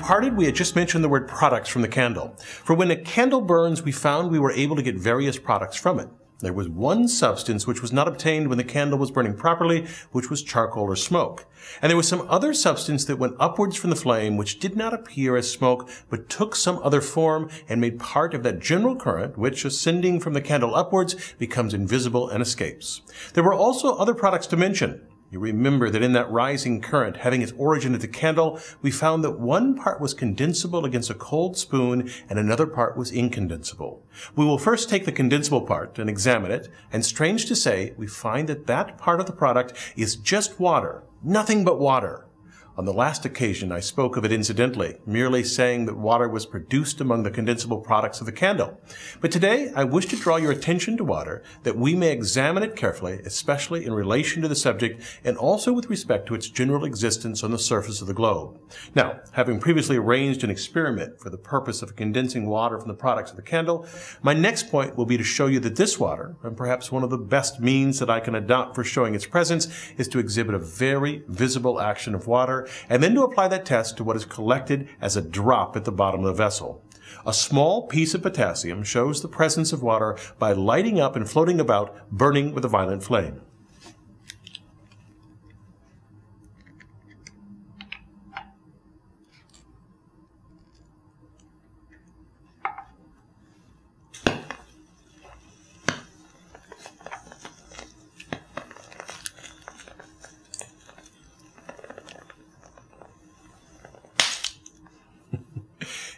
[0.03, 2.37] Parted, we had just mentioned the word products from the candle.
[2.39, 5.99] For when a candle burns, we found we were able to get various products from
[6.01, 6.09] it.
[6.41, 10.29] There was one substance which was not obtained when the candle was burning properly, which
[10.29, 11.47] was charcoal or smoke.
[11.81, 14.93] And there was some other substance that went upwards from the flame, which did not
[14.93, 19.39] appear as smoke, but took some other form and made part of that general current,
[19.39, 23.03] which, ascending from the candle upwards, becomes invisible and escapes.
[23.35, 25.07] There were also other products to mention.
[25.33, 29.25] You remember that in that rising current, having its origin at the candle, we found
[29.25, 34.01] that one part was condensable against a cold spoon and another part was incondensable.
[34.37, 38.07] We will first take the condensable part and examine it, and strange to say, we
[38.07, 42.27] find that that part of the product is just water, nothing but water.
[42.75, 47.03] On the last occasion, I spoke of it incidentally, merely saying that water was produced
[47.03, 48.81] among the condensable products of the candle.
[49.21, 52.75] But today, I wish to draw your attention to water that we may examine it
[52.75, 57.45] carefully, especially in relation to the subject and also with respect to its general existence
[57.45, 58.59] on the surface of the globe.
[58.95, 63.31] Now, having previously arranged an experiment for the purpose of condensing water from the products
[63.31, 63.87] of the candle,
[64.23, 67.11] my next point will be to show you that this water, and perhaps one of
[67.11, 70.59] the best means that I can adopt for showing its presence, is to exhibit a
[70.59, 74.89] very visible action of water and then to apply that test to what is collected
[75.01, 76.85] as a drop at the bottom of the vessel.
[77.27, 81.61] A small piece of potassium shows the presence of water by lighting up and floating
[81.61, 83.43] about, burning with a violent flame.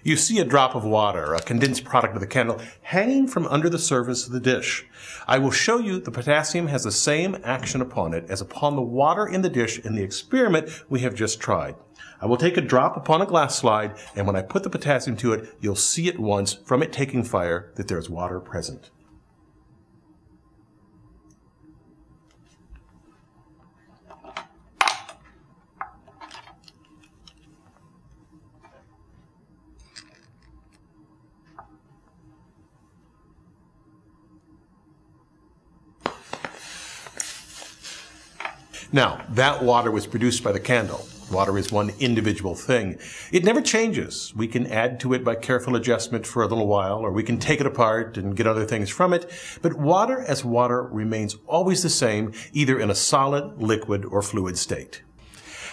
[0.06, 3.70] You see a drop of water, a condensed product of the candle, hanging from under
[3.70, 4.84] the surface of the dish.
[5.26, 8.82] I will show you the potassium has the same action upon it as upon the
[8.82, 11.76] water in the dish in the experiment we have just tried.
[12.20, 15.16] I will take a drop upon a glass slide, and when I put the potassium
[15.16, 18.90] to it, you'll see at once, from it taking fire, that there is water present.
[38.94, 41.08] Now, that water was produced by the candle.
[41.28, 42.96] Water is one individual thing.
[43.32, 44.32] It never changes.
[44.36, 47.38] We can add to it by careful adjustment for a little while, or we can
[47.38, 49.28] take it apart and get other things from it.
[49.62, 54.56] But water as water remains always the same, either in a solid, liquid, or fluid
[54.56, 55.02] state.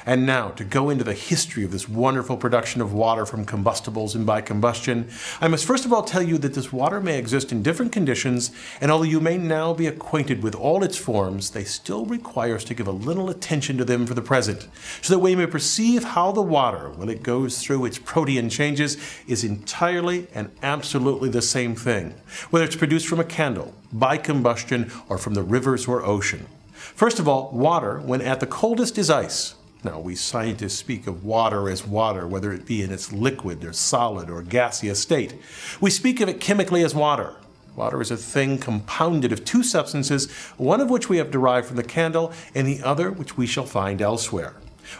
[0.05, 4.15] And now, to go into the history of this wonderful production of water from combustibles
[4.15, 5.09] and by combustion,
[5.39, 8.51] I must first of all tell you that this water may exist in different conditions,
[8.79, 12.63] and although you may now be acquainted with all its forms, they still require us
[12.65, 14.67] to give a little attention to them for the present,
[15.01, 18.97] so that we may perceive how the water, when it goes through its protean changes,
[19.27, 22.13] is entirely and absolutely the same thing,
[22.49, 26.47] whether it's produced from a candle, by combustion, or from the rivers or ocean.
[26.73, 29.55] First of all, water, when at the coldest, is ice.
[29.83, 33.73] Now, we scientists speak of water as water, whether it be in its liquid or
[33.73, 35.33] solid or gaseous state.
[35.79, 37.35] We speak of it chemically as water.
[37.75, 41.77] Water is a thing compounded of two substances, one of which we have derived from
[41.77, 44.53] the candle, and the other which we shall find elsewhere.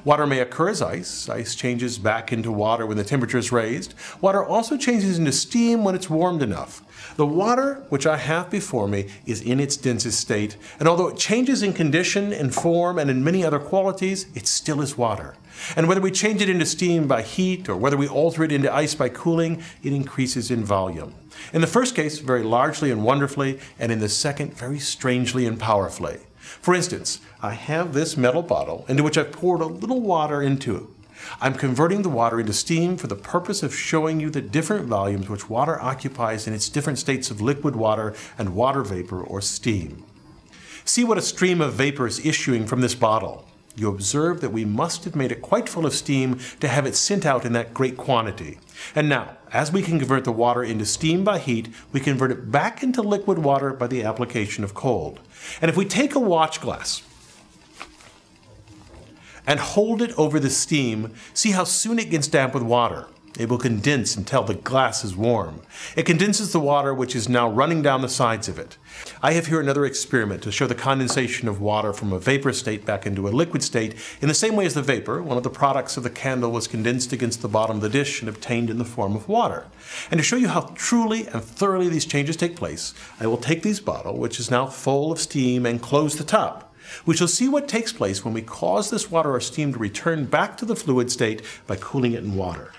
[0.04, 1.30] Water may occur as ice.
[1.30, 3.94] Ice changes back into water when the temperature is raised.
[4.20, 6.82] Water also changes into steam when it's warmed enough.
[7.16, 11.18] The water which I have before me is in its densest state, and although it
[11.18, 15.36] changes in condition and form and in many other qualities, it still is water.
[15.76, 18.74] And whether we change it into steam by heat or whether we alter it into
[18.74, 21.14] ice by cooling, it increases in volume.
[21.54, 25.60] In the first case, very largely and wonderfully, and in the second, very strangely and
[25.60, 26.20] powerfully.
[26.40, 30.94] For instance, I have this metal bottle into which I've poured a little water into.
[31.40, 35.30] I'm converting the water into steam for the purpose of showing you the different volumes
[35.30, 40.04] which water occupies in its different states of liquid water and water vapor or steam.
[40.84, 43.46] See what a stream of vapor is issuing from this bottle.
[43.76, 46.96] You observe that we must have made it quite full of steam to have it
[46.96, 48.60] sent out in that great quantity.
[48.94, 52.52] And now, as we can convert the water into steam by heat, we convert it
[52.52, 55.22] back into liquid water by the application of cold.
[55.62, 57.04] And if we take a watch glass
[59.46, 63.08] and hold it over the steam, see how soon it gets damp with water.
[63.40, 65.62] It will condense until the glass is warm.
[65.96, 68.78] It condenses the water which is now running down the sides of it.
[69.24, 72.86] I have here another experiment to show the condensation of water from a vapor state
[72.86, 75.50] back into a liquid state in the same way as the vapor, one of the
[75.50, 78.78] products of the candle, was condensed against the bottom of the dish and obtained in
[78.78, 79.66] the form of water.
[80.12, 83.64] And to show you how truly and thoroughly these changes take place, I will take
[83.64, 86.71] this bottle, which is now full of steam, and close the top.
[87.06, 90.26] We shall see what takes place when we cause this water or steam to return
[90.26, 92.72] back to the fluid state by cooling it in water.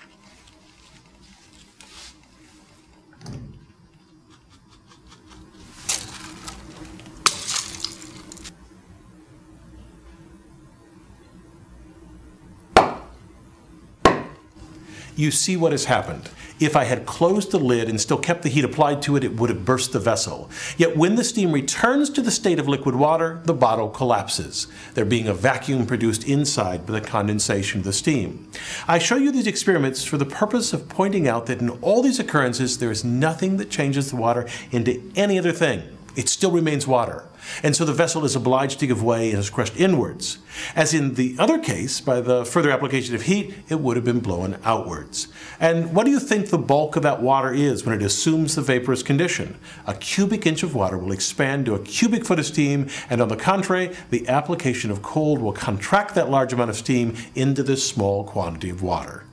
[15.15, 16.29] you see what has happened.
[16.59, 19.35] If I had closed the lid and still kept the heat applied to it, it
[19.35, 20.49] would have burst the vessel.
[20.77, 25.05] Yet when the steam returns to the state of liquid water, the bottle collapses, there
[25.05, 28.49] being a vacuum produced inside by the condensation of the steam.
[28.87, 32.19] I show you these experiments for the purpose of pointing out that in all these
[32.19, 35.83] occurrences, there is nothing that changes the water into any other thing
[36.15, 37.27] it still remains water.
[37.61, 40.37] And so the vessel is obliged to give way and is crushed inwards.
[40.75, 44.19] As in the other case, by the further application of heat, it would have been
[44.19, 45.27] blown outwards.
[45.59, 48.61] And what do you think the bulk of that water is when it assumes the
[48.61, 49.57] vaporous condition?
[49.87, 53.27] A cubic inch of water will expand to a cubic foot of steam, and on
[53.27, 57.87] the contrary, the application of cold will contract that large amount of steam into this
[57.87, 59.25] small quantity of water.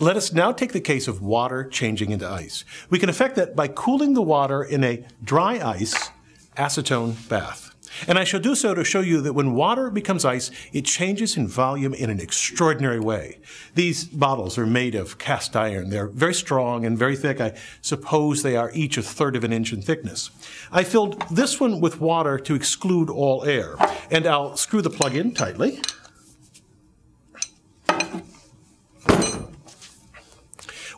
[0.00, 2.64] Let us now take the case of water changing into ice.
[2.90, 6.10] We can effect that by cooling the water in a dry ice
[6.56, 7.70] acetone bath.
[8.08, 11.36] And I shall do so to show you that when water becomes ice, it changes
[11.36, 13.38] in volume in an extraordinary way.
[13.76, 15.90] These bottles are made of cast iron.
[15.90, 17.40] They're very strong and very thick.
[17.40, 20.30] I suppose they are each a third of an inch in thickness.
[20.72, 23.76] I filled this one with water to exclude all air.
[24.10, 25.80] And I'll screw the plug in tightly.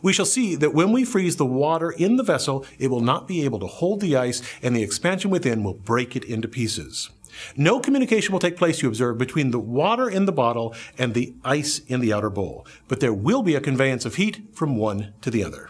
[0.07, 3.27] We shall see that when we freeze the water in the vessel, it will not
[3.27, 7.09] be able to hold the ice and the expansion within will break it into pieces.
[7.57, 11.35] No communication will take place, you observe, between the water in the bottle and the
[11.43, 15.13] ice in the outer bowl, but there will be a conveyance of heat from one
[15.19, 15.69] to the other.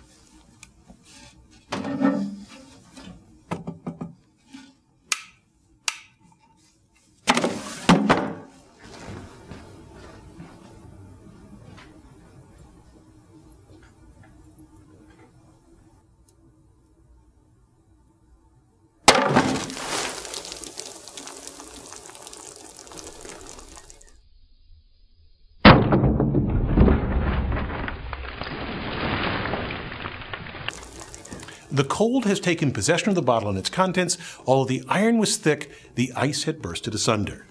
[31.97, 34.19] Cold has taken possession of the bottle and its contents.
[34.45, 37.47] Although the iron was thick, the ice had bursted asunder.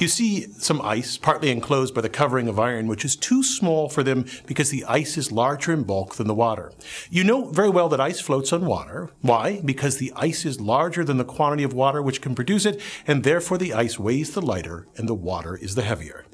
[0.00, 3.88] You see some ice, partly enclosed by the covering of iron, which is too small
[3.88, 6.72] for them because the ice is larger in bulk than the water.
[7.10, 9.10] You know very well that ice floats on water.
[9.20, 9.60] Why?
[9.64, 13.22] Because the ice is larger than the quantity of water which can produce it, and
[13.22, 16.24] therefore the ice weighs the lighter and the water is the heavier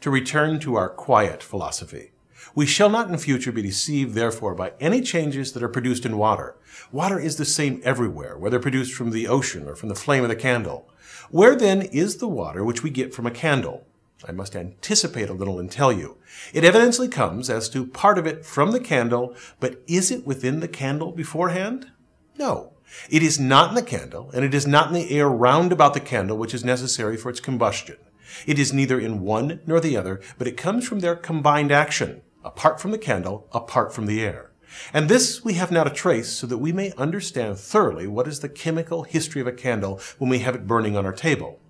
[0.00, 2.12] to return to our quiet philosophy.
[2.54, 6.18] We shall not in future be deceived, therefore, by any changes that are produced in
[6.18, 6.56] water.
[6.90, 10.28] Water is the same everywhere, whether produced from the ocean or from the flame of
[10.28, 10.88] the candle.
[11.30, 13.86] Where then is the water which we get from a candle?
[14.26, 16.16] I must anticipate a little and tell you.
[16.52, 20.60] It evidently comes as to part of it from the candle, but is it within
[20.60, 21.92] the candle beforehand?
[22.36, 22.72] No.
[23.10, 25.94] It is not in the candle, and it is not in the air round about
[25.94, 27.96] the candle which is necessary for its combustion.
[28.46, 32.22] It is neither in one nor the other, but it comes from their combined action,
[32.44, 34.52] apart from the candle, apart from the air.
[34.92, 38.40] And this we have now to trace so that we may understand thoroughly what is
[38.40, 41.60] the chemical history of a candle when we have it burning on our table.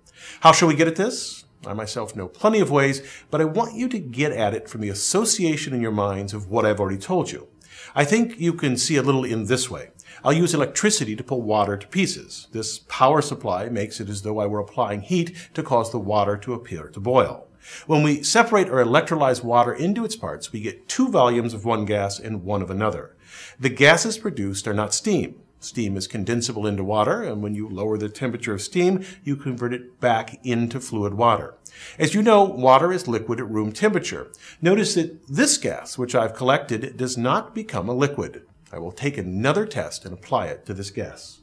[0.41, 1.45] How shall we get at this?
[1.65, 4.81] I myself know plenty of ways, but I want you to get at it from
[4.81, 7.47] the association in your minds of what I've already told you.
[7.95, 9.89] I think you can see a little in this way.
[10.23, 12.47] I'll use electricity to pull water to pieces.
[12.51, 16.37] This power supply makes it as though I were applying heat to cause the water
[16.37, 17.47] to appear to boil.
[17.87, 21.85] When we separate or electrolyze water into its parts, we get two volumes of one
[21.85, 23.15] gas and one of another.
[23.59, 25.41] The gases produced are not steam.
[25.61, 29.73] Steam is condensable into water, and when you lower the temperature of steam, you convert
[29.73, 31.55] it back into fluid water.
[31.97, 34.31] As you know, water is liquid at room temperature.
[34.61, 38.43] Notice that this gas, which I've collected, does not become a liquid.
[38.71, 41.41] I will take another test and apply it to this gas.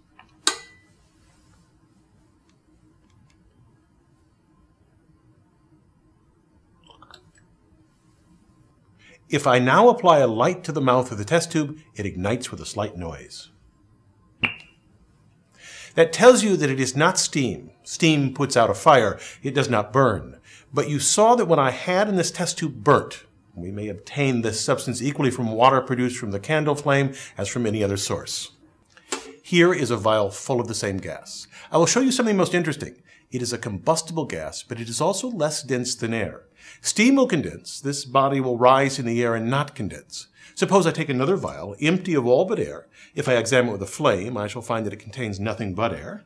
[9.28, 12.50] If I now apply a light to the mouth of the test tube, it ignites
[12.50, 13.50] with a slight noise.
[15.96, 17.70] That tells you that it is not steam.
[17.82, 19.18] Steam puts out a fire.
[19.42, 20.38] It does not burn.
[20.72, 23.24] But you saw that when I had in this test tube burnt,
[23.56, 27.66] we may obtain this substance equally from water produced from the candle flame as from
[27.66, 28.52] any other source.
[29.42, 31.46] Here is a vial full of the same gas.
[31.72, 33.00] I will show you something most interesting.
[33.30, 36.42] It is a combustible gas, but it is also less dense than air.
[36.80, 37.80] Steam will condense.
[37.80, 40.28] This body will rise in the air and not condense.
[40.54, 42.88] Suppose I take another vial, empty of all but air.
[43.14, 45.94] If I examine it with a flame, I shall find that it contains nothing but
[45.94, 46.24] air.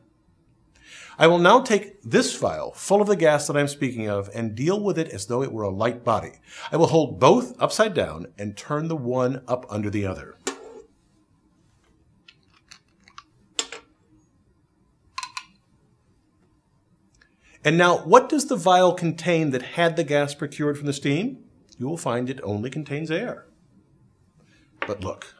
[1.21, 4.55] I will now take this vial, full of the gas that I'm speaking of, and
[4.55, 6.31] deal with it as though it were a light body.
[6.71, 10.39] I will hold both upside down and turn the one up under the other.
[17.63, 21.43] And now, what does the vial contain that had the gas procured from the steam?
[21.77, 23.45] You will find it only contains air.
[24.87, 25.35] But look,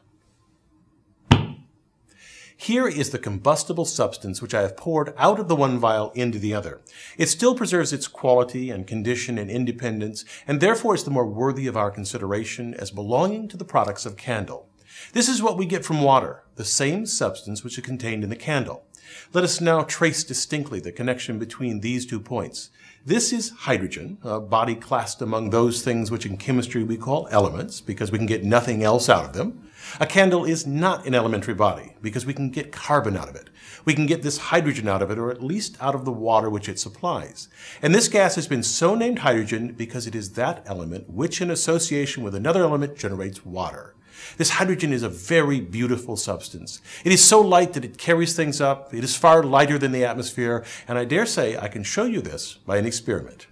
[2.62, 6.38] Here is the combustible substance which I have poured out of the one vial into
[6.38, 6.80] the other.
[7.18, 11.66] It still preserves its quality and condition and independence, and therefore is the more worthy
[11.66, 14.68] of our consideration as belonging to the products of candle.
[15.12, 18.36] This is what we get from water, the same substance which is contained in the
[18.36, 18.84] candle.
[19.32, 22.70] Let us now trace distinctly the connection between these two points.
[23.04, 27.80] This is hydrogen, a body classed among those things which in chemistry we call elements,
[27.80, 29.68] because we can get nothing else out of them.
[30.00, 33.50] A candle is not an elementary body, because we can get carbon out of it.
[33.84, 36.48] We can get this hydrogen out of it, or at least out of the water
[36.48, 37.48] which it supplies.
[37.80, 41.50] And this gas has been so named hydrogen because it is that element which, in
[41.50, 43.94] association with another element, generates water.
[44.36, 46.80] This hydrogen is a very beautiful substance.
[47.04, 48.94] It is so light that it carries things up.
[48.94, 52.20] It is far lighter than the atmosphere, and I dare say I can show you
[52.20, 53.46] this by an experiment.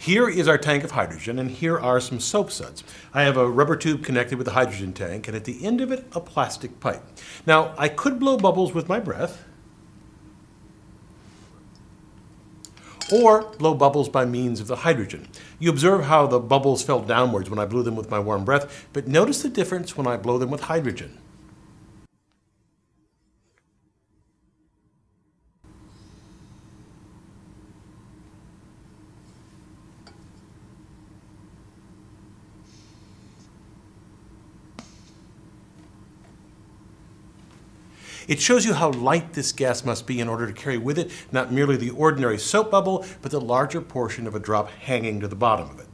[0.00, 2.82] Here is our tank of hydrogen, and here are some soap suds.
[3.12, 5.92] I have a rubber tube connected with the hydrogen tank, and at the end of
[5.92, 7.02] it, a plastic pipe.
[7.46, 9.44] Now, I could blow bubbles with my breath,
[13.12, 15.28] or blow bubbles by means of the hydrogen.
[15.58, 18.88] You observe how the bubbles fell downwards when I blew them with my warm breath,
[18.94, 21.18] but notice the difference when I blow them with hydrogen.
[38.30, 41.10] It shows you how light this gas must be in order to carry with it
[41.32, 45.26] not merely the ordinary soap bubble, but the larger portion of a drop hanging to
[45.26, 45.88] the bottom of it.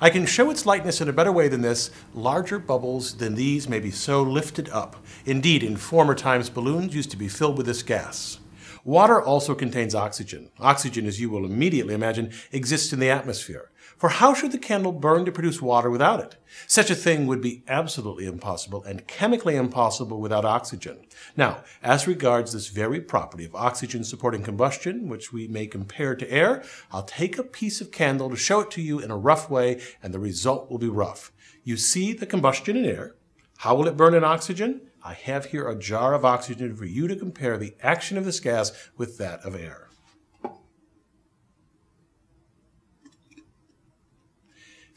[0.00, 1.90] I can show its lightness in a better way than this.
[2.14, 5.04] Larger bubbles than these may be so lifted up.
[5.26, 8.38] Indeed, in former times, balloons used to be filled with this gas.
[8.84, 10.48] Water also contains oxygen.
[10.60, 13.68] Oxygen, as you will immediately imagine, exists in the atmosphere.
[14.00, 16.36] For how should the candle burn to produce water without it?
[16.66, 21.04] Such a thing would be absolutely impossible and chemically impossible without oxygen.
[21.36, 26.32] Now, as regards this very property of oxygen supporting combustion, which we may compare to
[26.32, 29.50] air, I'll take a piece of candle to show it to you in a rough
[29.50, 31.30] way, and the result will be rough.
[31.62, 33.16] You see the combustion in air.
[33.58, 34.80] How will it burn in oxygen?
[35.04, 38.40] I have here a jar of oxygen for you to compare the action of this
[38.40, 39.89] gas with that of air.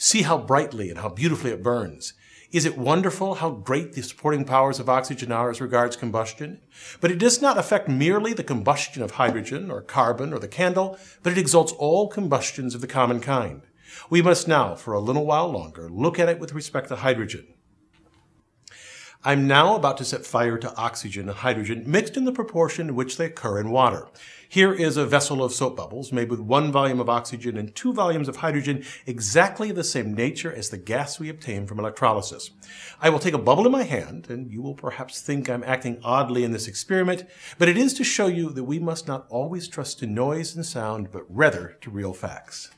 [0.04, 2.12] See how brightly and how beautifully it burns.
[2.52, 6.60] Is it wonderful how great the supporting powers of oxygen are as regards combustion?
[7.00, 11.00] But it does not affect merely the combustion of hydrogen or carbon or the candle,
[11.24, 13.62] but it exalts all combustions of the common kind.
[14.10, 17.53] We must now, for a little while longer, look at it with respect to hydrogen.
[19.26, 22.96] I'm now about to set fire to oxygen and hydrogen mixed in the proportion in
[22.96, 24.10] which they occur in water.
[24.50, 27.94] Here is a vessel of soap bubbles made with one volume of oxygen and two
[27.94, 32.52] volumes of hydrogen, exactly the same nature as the gas we obtain from electrolysis.
[33.02, 36.02] I will take a bubble in my hand, and you will perhaps think I'm acting
[36.04, 37.24] oddly in this experiment,
[37.58, 40.66] but it is to show you that we must not always trust to noise and
[40.66, 42.72] sound, but rather to real facts.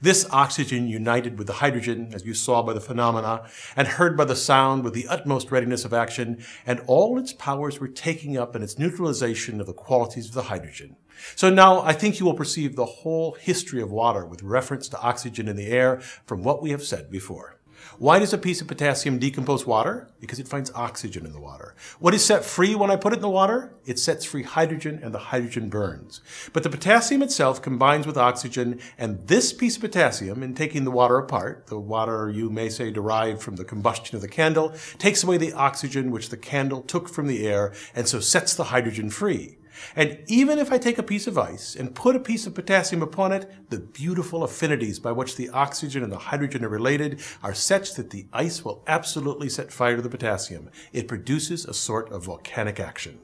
[0.00, 4.26] This oxygen united with the hydrogen, as you saw by the phenomena, and heard by
[4.26, 8.54] the sound with the utmost readiness of action, and all its powers were taking up
[8.54, 10.96] in its neutralization of the qualities of the hydrogen.
[11.34, 15.00] So now I think you will perceive the whole history of water with reference to
[15.00, 17.57] oxygen in the air from what we have said before.
[17.98, 20.08] Why does a piece of potassium decompose water?
[20.20, 21.74] Because it finds oxygen in the water.
[21.98, 23.74] What is set free when I put it in the water?
[23.86, 26.20] It sets free hydrogen and the hydrogen burns.
[26.52, 30.90] But the potassium itself combines with oxygen and this piece of potassium, in taking the
[30.90, 35.22] water apart, the water you may say derived from the combustion of the candle, takes
[35.22, 39.10] away the oxygen which the candle took from the air and so sets the hydrogen
[39.10, 39.57] free.
[39.96, 43.02] And even if I take a piece of ice and put a piece of potassium
[43.02, 47.54] upon it, the beautiful affinities by which the oxygen and the hydrogen are related are
[47.54, 50.70] such that the ice will absolutely set fire to the potassium.
[50.92, 53.20] It produces a sort of volcanic action.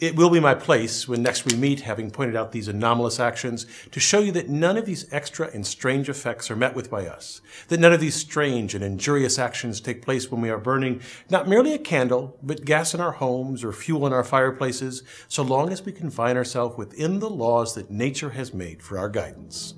[0.00, 3.66] It will be my place, when next we meet, having pointed out these anomalous actions,
[3.90, 7.06] to show you that none of these extra and strange effects are met with by
[7.06, 11.02] us, that none of these strange and injurious actions take place when we are burning
[11.28, 15.42] not merely a candle, but gas in our homes or fuel in our fireplaces, so
[15.42, 19.74] long as we confine ourselves within the laws that nature has made for our guidance.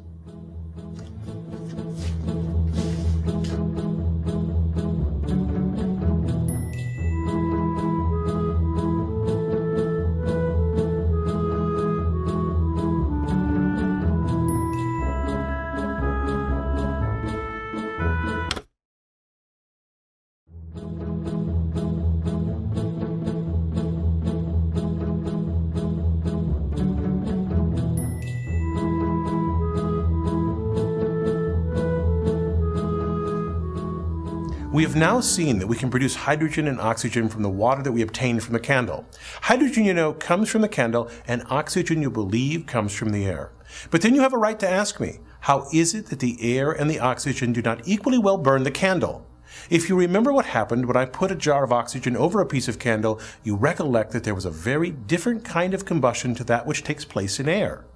[35.02, 38.40] Now seen that we can produce hydrogen and oxygen from the water that we obtained
[38.40, 39.04] from the candle.
[39.40, 43.50] Hydrogen, you know, comes from the candle, and oxygen, you believe, comes from the air.
[43.90, 46.70] But then you have a right to ask me, how is it that the air
[46.70, 49.26] and the oxygen do not equally well burn the candle?
[49.68, 52.68] If you remember what happened when I put a jar of oxygen over a piece
[52.68, 56.64] of candle, you recollect that there was a very different kind of combustion to that
[56.64, 57.86] which takes place in air.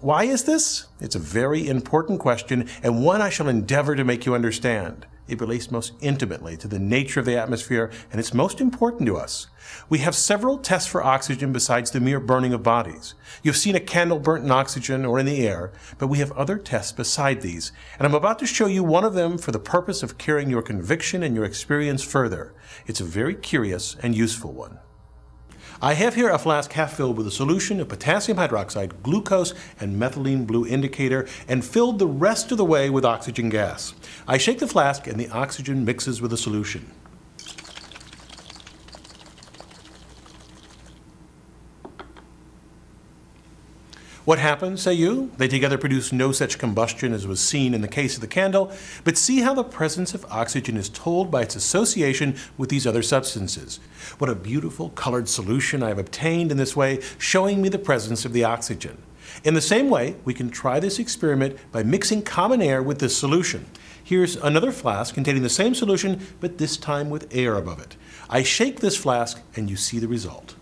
[0.00, 0.88] Why is this?
[1.00, 5.06] It's a very important question and one I shall endeavor to make you understand.
[5.32, 9.16] It relates most intimately to the nature of the atmosphere and it's most important to
[9.16, 9.46] us.
[9.88, 13.14] We have several tests for oxygen besides the mere burning of bodies.
[13.42, 16.58] You've seen a candle burnt in oxygen or in the air, but we have other
[16.58, 20.02] tests beside these, and I'm about to show you one of them for the purpose
[20.02, 22.52] of carrying your conviction and your experience further.
[22.86, 24.80] It's a very curious and useful one.
[25.84, 30.00] I have here a flask half filled with a solution of potassium hydroxide, glucose, and
[30.00, 33.92] methylene blue indicator, and filled the rest of the way with oxygen gas.
[34.28, 36.88] I shake the flask and the oxygen mixes with the solution.
[44.24, 45.32] What happens, say you?
[45.36, 48.70] They together produce no such combustion as was seen in the case of the candle,
[49.02, 53.02] but see how the presence of oxygen is told by its association with these other
[53.02, 53.80] substances.
[54.18, 58.24] What a beautiful colored solution I have obtained in this way, showing me the presence
[58.24, 59.02] of the oxygen.
[59.42, 63.16] In the same way, we can try this experiment by mixing common air with this
[63.16, 63.66] solution.
[64.04, 67.96] Here's another flask containing the same solution, but this time with air above it.
[68.30, 70.54] I shake this flask and you see the result.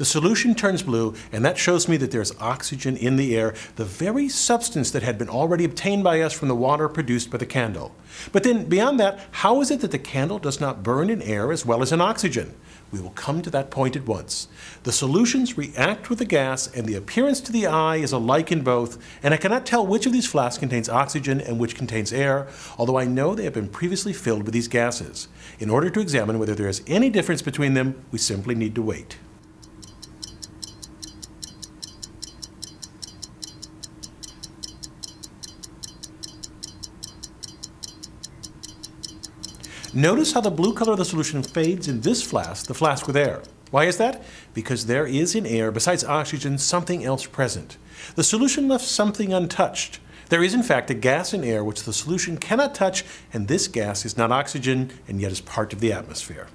[0.00, 3.84] The solution turns blue, and that shows me that there's oxygen in the air, the
[3.84, 7.44] very substance that had been already obtained by us from the water produced by the
[7.44, 7.94] candle.
[8.32, 11.52] But then, beyond that, how is it that the candle does not burn in air
[11.52, 12.54] as well as in oxygen?
[12.90, 14.48] We will come to that point at once.
[14.84, 18.62] The solutions react with the gas, and the appearance to the eye is alike in
[18.62, 22.48] both, and I cannot tell which of these flasks contains oxygen and which contains air,
[22.78, 25.28] although I know they have been previously filled with these gases.
[25.58, 28.82] In order to examine whether there is any difference between them, we simply need to
[28.82, 29.18] wait.
[39.92, 43.16] Notice how the blue color of the solution fades in this flask, the flask with
[43.16, 43.42] air.
[43.72, 44.22] Why is that?
[44.54, 47.76] Because there is in air, besides oxygen, something else present.
[48.14, 49.98] The solution left something untouched.
[50.28, 53.66] There is, in fact, a gas in air which the solution cannot touch, and this
[53.66, 56.46] gas is not oxygen and yet is part of the atmosphere.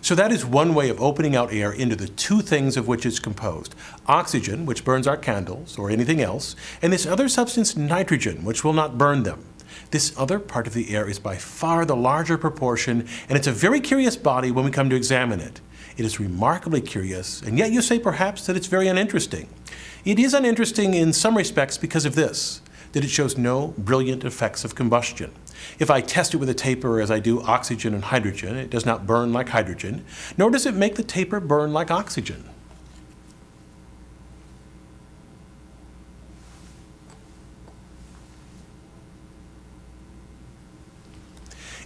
[0.00, 3.04] So that is one way of opening out air into the two things of which
[3.04, 3.74] it's composed
[4.06, 8.74] oxygen, which burns our candles or anything else, and this other substance, nitrogen, which will
[8.74, 9.44] not burn them.
[9.90, 13.52] This other part of the air is by far the larger proportion, and it's a
[13.52, 15.60] very curious body when we come to examine it.
[15.96, 19.48] It is remarkably curious, and yet you say perhaps that it's very uninteresting.
[20.04, 22.60] It is uninteresting in some respects because of this,
[22.92, 25.32] that it shows no brilliant effects of combustion.
[25.78, 28.84] If I test it with a taper as I do oxygen and hydrogen, it does
[28.84, 30.04] not burn like hydrogen,
[30.36, 32.44] nor does it make the taper burn like oxygen.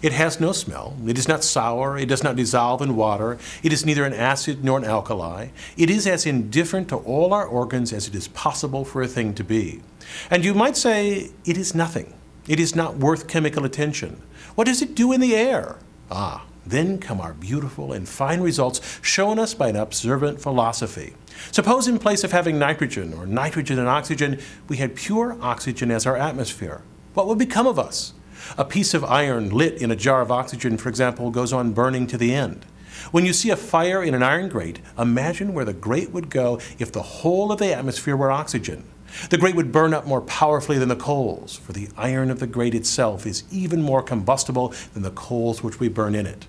[0.01, 0.97] It has no smell.
[1.07, 1.99] It is not sour.
[1.99, 3.39] It does not dissolve in water.
[3.63, 5.49] It is neither an acid nor an alkali.
[5.77, 9.35] It is as indifferent to all our organs as it is possible for a thing
[9.35, 9.83] to be.
[10.31, 12.15] And you might say, it is nothing.
[12.47, 14.23] It is not worth chemical attention.
[14.55, 15.77] What does it do in the air?
[16.11, 21.15] Ah, then come our beautiful and fine results shown us by an observant philosophy.
[21.51, 26.07] Suppose in place of having nitrogen or nitrogen and oxygen, we had pure oxygen as
[26.07, 26.83] our atmosphere.
[27.15, 28.13] What would become of us?
[28.57, 32.07] A piece of iron lit in a jar of oxygen, for example, goes on burning
[32.07, 32.65] to the end.
[33.11, 36.61] When you see a fire in an iron grate, imagine where the grate would go
[36.79, 38.85] if the whole of the atmosphere were oxygen.
[39.31, 42.47] The grate would burn up more powerfully than the coals, for the iron of the
[42.47, 46.47] grate itself is even more combustible than the coals which we burn in it.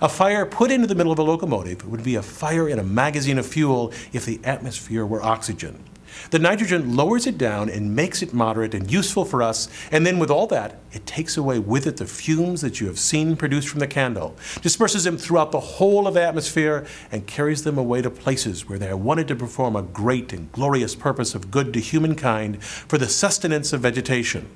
[0.00, 2.84] A fire put into the middle of a locomotive would be a fire in a
[2.84, 5.82] magazine of fuel if the atmosphere were oxygen.
[6.30, 10.18] The nitrogen lowers it down and makes it moderate and useful for us, and then
[10.18, 13.68] with all that, it takes away with it the fumes that you have seen produced
[13.68, 18.02] from the candle, disperses them throughout the whole of the atmosphere, and carries them away
[18.02, 21.72] to places where they are wanted to perform a great and glorious purpose of good
[21.72, 24.48] to humankind for the sustenance of vegetation,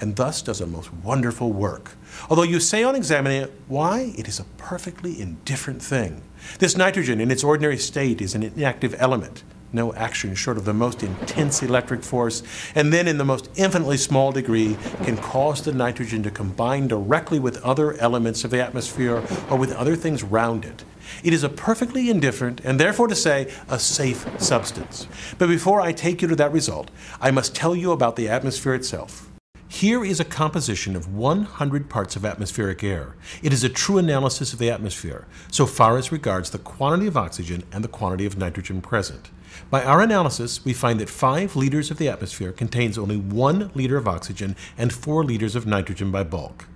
[0.00, 1.92] and thus does a most wonderful work.
[2.28, 4.12] Although you say on examining it, why?
[4.16, 6.22] It is a perfectly indifferent thing.
[6.58, 10.72] This nitrogen in its ordinary state is an inactive element no action short of the
[10.72, 12.42] most intense electric force,
[12.74, 17.38] and then in the most infinitely small degree can cause the nitrogen to combine directly
[17.38, 20.84] with other elements of the atmosphere or with other things round it.
[21.22, 25.06] It is a perfectly indifferent, and therefore to say, a safe substance.
[25.38, 28.74] But before I take you to that result, I must tell you about the atmosphere
[28.74, 29.28] itself.
[29.68, 33.14] Here is a composition of 100 parts of atmospheric air.
[33.42, 37.16] It is a true analysis of the atmosphere, so far as regards the quantity of
[37.16, 39.30] oxygen and the quantity of nitrogen present.
[39.70, 43.96] By our analysis, we find that 5 liters of the atmosphere contains only 1 liter
[43.96, 46.66] of oxygen and 4 liters of nitrogen by bulk.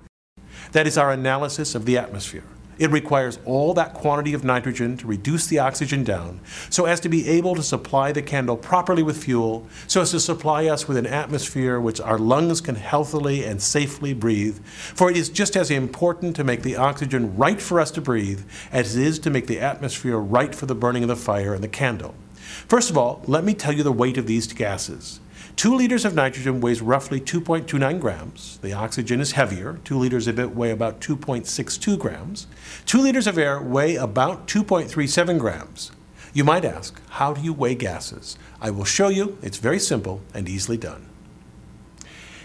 [0.72, 2.45] That is our analysis of the atmosphere.
[2.79, 7.09] It requires all that quantity of nitrogen to reduce the oxygen down so as to
[7.09, 10.99] be able to supply the candle properly with fuel, so as to supply us with
[10.99, 14.59] an atmosphere which our lungs can healthily and safely breathe.
[14.66, 18.45] For it is just as important to make the oxygen right for us to breathe
[18.70, 21.64] as it is to make the atmosphere right for the burning of the fire and
[21.64, 22.14] the candle.
[22.68, 25.20] First of all, let me tell you the weight of these gases.
[25.54, 28.58] Two liters of nitrogen weighs roughly 2.29 grams.
[28.58, 29.78] The oxygen is heavier.
[29.84, 32.48] Two liters of it weigh about 2.62 grams.
[32.84, 35.92] Two liters of air weigh about 2.37 grams.
[36.34, 38.36] You might ask, how do you weigh gases?
[38.60, 39.38] I will show you.
[39.42, 41.06] It's very simple and easily done.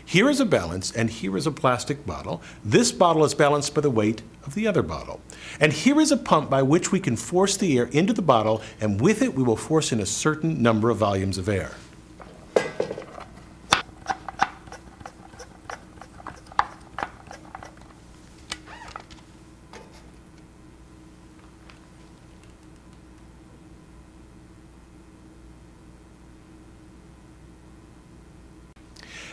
[0.05, 2.41] Here is a balance, and here is a plastic bottle.
[2.63, 5.21] This bottle is balanced by the weight of the other bottle.
[5.59, 8.61] And here is a pump by which we can force the air into the bottle,
[8.79, 11.71] and with it we will force in a certain number of volumes of air.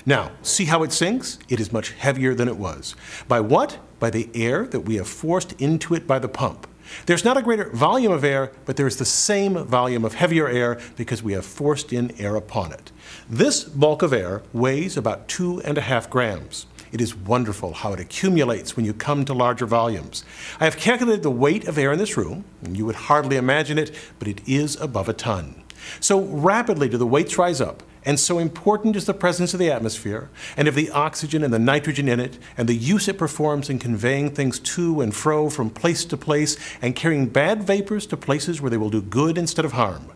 [0.09, 1.39] Now, see how it sinks?
[1.51, 2.97] It is much heavier than it was.
[3.29, 3.79] By what?
[3.99, 6.67] By the air that we have forced into it by the pump.
[7.05, 10.49] There's not a greater volume of air, but there is the same volume of heavier
[10.49, 12.91] air because we have forced in air upon it.
[13.29, 16.65] This bulk of air weighs about two and a half grams.
[16.91, 20.25] It is wonderful how it accumulates when you come to larger volumes.
[20.59, 23.77] I have calculated the weight of air in this room, and you would hardly imagine
[23.77, 25.65] it, but it is above a ton.
[26.01, 29.71] So rapidly do the weights rise up, and so important is the presence of the
[29.71, 33.69] atmosphere, and of the oxygen and the nitrogen in it, and the use it performs
[33.69, 38.17] in conveying things to and fro from place to place, and carrying bad vapors to
[38.17, 40.11] places where they will do good instead of harm.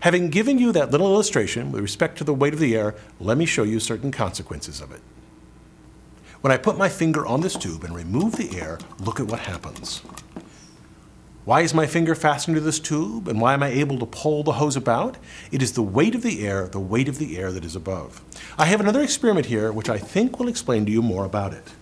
[0.00, 3.38] Having given you that little illustration with respect to the weight of the air, let
[3.38, 5.00] me show you certain consequences of it.
[6.42, 9.40] When I put my finger on this tube and remove the air, look at what
[9.40, 10.02] happens.
[11.48, 14.42] Why is my finger fastened to this tube, and why am I able to pull
[14.42, 15.16] the hose about?
[15.50, 18.20] It is the weight of the air, the weight of the air that is above.
[18.58, 21.72] I have another experiment here which I think will explain to you more about it.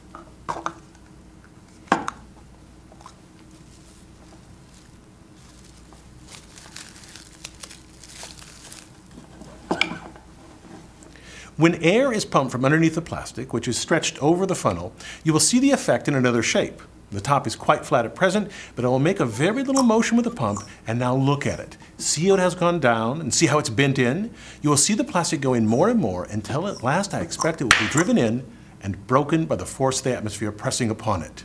[11.57, 14.93] When air is pumped from underneath the plastic, which is stretched over the funnel,
[15.25, 16.81] you will see the effect in another shape.
[17.13, 20.17] The top is quite flat at present, but I will make a very little motion
[20.17, 21.77] with the pump, and now look at it.
[21.99, 24.35] See how it has gone down, and see how it's bent in?
[24.61, 27.65] You will see the plastic going more and more until at last I expect it
[27.65, 28.45] will be driven in
[28.83, 31.45] and broken by the force of the atmosphere pressing upon it.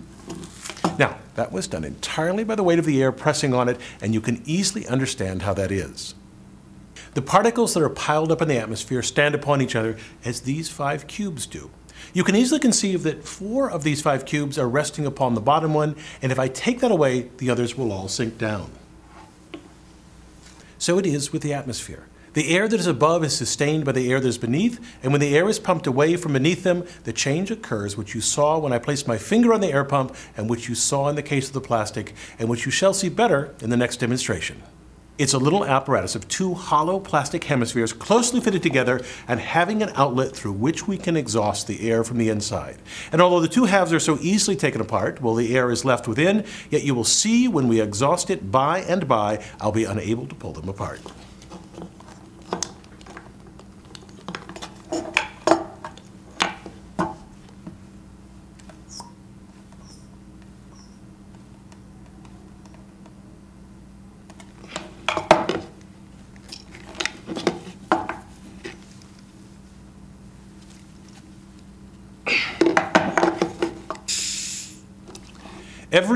[0.97, 4.13] Now, that was done entirely by the weight of the air pressing on it, and
[4.13, 6.15] you can easily understand how that is.
[7.13, 10.69] The particles that are piled up in the atmosphere stand upon each other as these
[10.69, 11.69] five cubes do.
[12.13, 15.73] You can easily conceive that four of these five cubes are resting upon the bottom
[15.73, 18.71] one, and if I take that away, the others will all sink down.
[20.77, 22.07] So it is with the atmosphere.
[22.33, 25.19] The air that is above is sustained by the air that is beneath, and when
[25.19, 28.71] the air is pumped away from beneath them, the change occurs which you saw when
[28.71, 31.47] I placed my finger on the air pump, and which you saw in the case
[31.47, 34.63] of the plastic, and which you shall see better in the next demonstration.
[35.17, 39.91] It's a little apparatus of two hollow plastic hemispheres closely fitted together and having an
[39.95, 42.77] outlet through which we can exhaust the air from the inside.
[43.11, 46.07] And although the two halves are so easily taken apart while the air is left
[46.07, 50.27] within, yet you will see when we exhaust it by and by, I'll be unable
[50.27, 51.01] to pull them apart.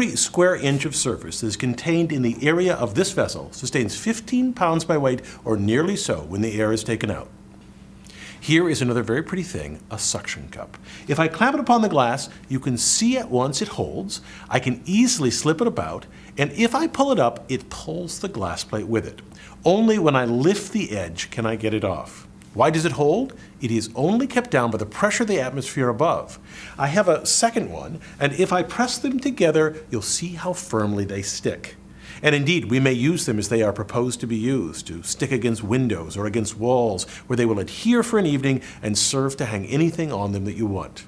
[0.05, 3.97] Every square inch of surface that is contained in the area of this vessel sustains
[3.97, 7.27] 15 pounds by weight, or nearly so, when the air is taken out.
[8.39, 10.77] Here is another very pretty thing, a suction cup.
[11.07, 14.21] If I clamp it upon the glass, you can see at once it holds.
[14.47, 16.05] I can easily slip it about,
[16.37, 19.23] and if I pull it up, it pulls the glass plate with it.
[19.65, 22.27] Only when I lift the edge can I get it off.
[22.55, 23.33] Why does it hold?
[23.59, 26.39] It is only kept down by the pressure of the atmosphere above.
[26.79, 31.03] I have a second one, and if I press them together, you'll see how firmly
[31.03, 31.75] they stick.
[32.23, 35.33] And indeed, we may use them as they are proposed to be used, to stick
[35.33, 39.45] against windows or against walls, where they will adhere for an evening and serve to
[39.45, 41.03] hang anything on them that you want.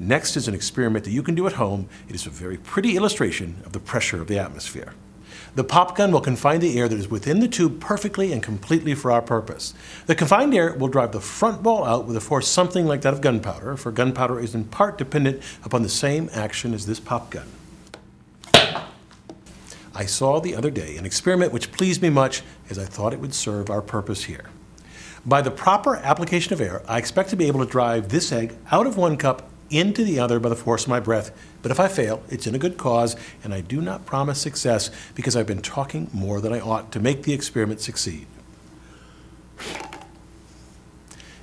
[0.00, 1.88] Next is an experiment that you can do at home.
[2.08, 4.94] It is a very pretty illustration of the pressure of the atmosphere.
[5.54, 8.94] The pop gun will confine the air that is within the tube perfectly and completely
[8.94, 9.74] for our purpose.
[10.06, 13.14] The confined air will drive the front ball out with a force something like that
[13.14, 17.30] of gunpowder, for gunpowder is in part dependent upon the same action as this pop
[17.30, 17.46] gun.
[19.94, 23.18] I saw the other day an experiment which pleased me much as I thought it
[23.18, 24.44] would serve our purpose here.
[25.26, 28.56] By the proper application of air, I expect to be able to drive this egg
[28.70, 31.30] out of one cup into the other by the force of my breath.
[31.62, 34.90] But if I fail, it's in a good cause, and I do not promise success
[35.14, 38.26] because I've been talking more than I ought to make the experiment succeed.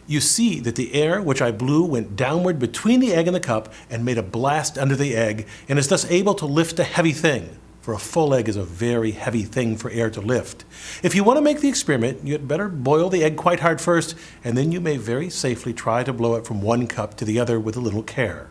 [0.07, 3.39] You see that the air which I blew went downward between the egg and the
[3.39, 6.83] cup and made a blast under the egg, and is thus able to lift a
[6.83, 10.65] heavy thing for a full egg is a very heavy thing for air to lift.
[11.03, 13.79] If you want to make the experiment, you had better boil the egg quite hard
[13.79, 17.25] first, and then you may very safely try to blow it from one cup to
[17.25, 18.49] the other with a little care.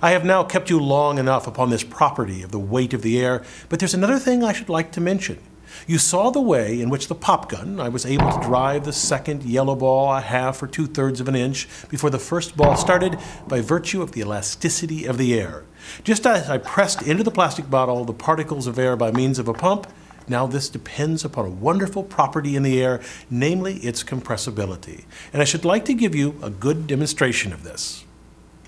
[0.00, 3.20] I have now kept you long enough upon this property of the weight of the
[3.20, 5.36] air, but there's another thing I should like to mention.
[5.86, 8.94] You saw the way in which the pop gun, I was able to drive the
[8.94, 12.76] second yellow ball a half or two thirds of an inch before the first ball
[12.76, 15.64] started by virtue of the elasticity of the air.
[16.04, 19.48] Just as I pressed into the plastic bottle the particles of air by means of
[19.48, 19.86] a pump,
[20.28, 25.04] now this depends upon a wonderful property in the air, namely its compressibility.
[25.32, 28.04] And I should like to give you a good demonstration of this.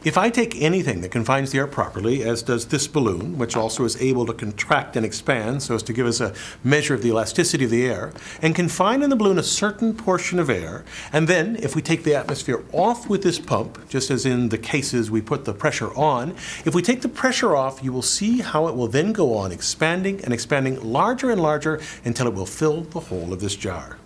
[0.04, 3.84] If I take anything that confines the air properly, as does this balloon, which also
[3.84, 6.34] is able to contract and expand so as to give us a
[6.64, 10.40] measure of the elasticity of the air, and confine in the balloon a certain portion
[10.40, 14.26] of air, and then if we take the atmosphere off with this pump, just as
[14.26, 16.30] in the cases we put the pressure on,
[16.64, 19.52] if we take the pressure off, you will see how it will then go on
[19.52, 23.98] expanding and expanding larger and larger until it will fill the whole of this jar.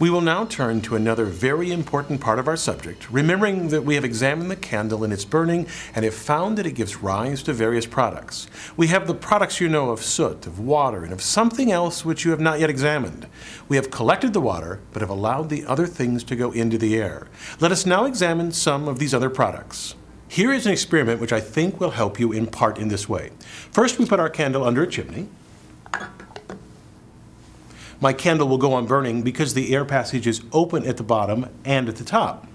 [0.00, 3.96] We will now turn to another very important part of our subject, remembering that we
[3.96, 7.52] have examined the candle in its burning and have found that it gives rise to
[7.52, 8.46] various products.
[8.76, 12.24] We have the products you know of soot, of water, and of something else which
[12.24, 13.26] you have not yet examined.
[13.68, 16.96] We have collected the water, but have allowed the other things to go into the
[16.96, 17.26] air.
[17.58, 19.96] Let us now examine some of these other products.
[20.28, 23.30] Here is an experiment which I think will help you in part in this way.
[23.72, 25.28] First, we put our candle under a chimney
[28.00, 31.48] my candle will go on burning because the air passage is open at the bottom
[31.64, 32.46] and at the top.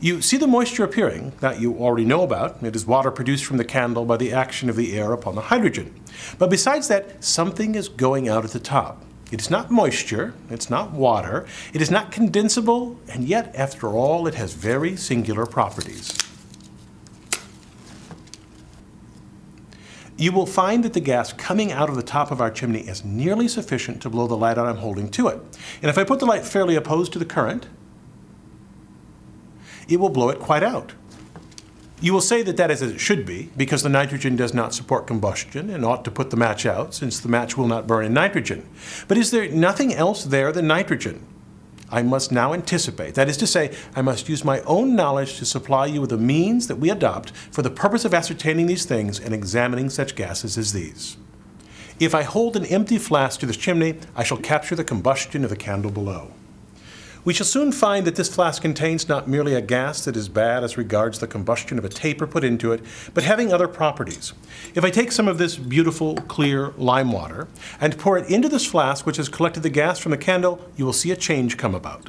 [0.00, 2.62] You see the moisture appearing that you already know about.
[2.62, 5.40] It is water produced from the candle by the action of the air upon the
[5.42, 5.94] hydrogen.
[6.38, 9.04] But besides that, something is going out at the top.
[9.30, 14.26] It is not moisture, it's not water, it is not condensable, and yet, after all,
[14.26, 16.16] it has very singular properties.
[20.18, 23.04] You will find that the gas coming out of the top of our chimney is
[23.04, 25.40] nearly sufficient to blow the light out I'm holding to it.
[25.80, 27.68] And if I put the light fairly opposed to the current,
[29.88, 30.92] it will blow it quite out.
[32.00, 34.74] You will say that that is as it should be, because the nitrogen does not
[34.74, 38.04] support combustion and ought to put the match out, since the match will not burn
[38.04, 38.68] in nitrogen.
[39.06, 41.24] But is there nothing else there than nitrogen?
[41.90, 43.14] I must now anticipate.
[43.14, 46.18] That is to say, I must use my own knowledge to supply you with the
[46.18, 50.58] means that we adopt for the purpose of ascertaining these things and examining such gases
[50.58, 51.16] as these.
[51.98, 55.50] If I hold an empty flask to this chimney, I shall capture the combustion of
[55.50, 56.32] the candle below.
[57.28, 60.64] We shall soon find that this flask contains not merely a gas that is bad
[60.64, 64.32] as regards the combustion of a taper put into it, but having other properties.
[64.74, 67.46] If I take some of this beautiful, clear lime water
[67.82, 70.86] and pour it into this flask which has collected the gas from the candle, you
[70.86, 72.08] will see a change come about.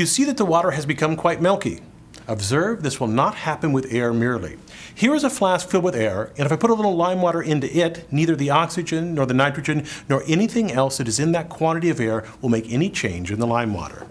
[0.00, 1.80] You see that the water has become quite milky.
[2.26, 4.56] Observe, this will not happen with air merely.
[4.94, 7.42] Here is a flask filled with air, and if I put a little lime water
[7.42, 11.50] into it, neither the oxygen, nor the nitrogen, nor anything else that is in that
[11.50, 14.06] quantity of air will make any change in the lime water.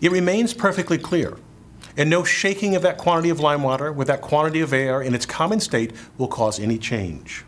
[0.00, 1.36] It remains perfectly clear.
[1.96, 5.14] And no shaking of that quantity of lime water with that quantity of air in
[5.14, 7.44] its common state will cause any change.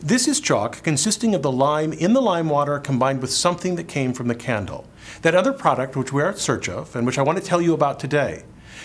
[0.00, 3.88] This is chalk consisting of the lime in the lime water combined with something that
[3.88, 4.86] came from the candle.
[5.22, 7.60] That other product which we are in search of and which I want to tell
[7.60, 8.44] you about today.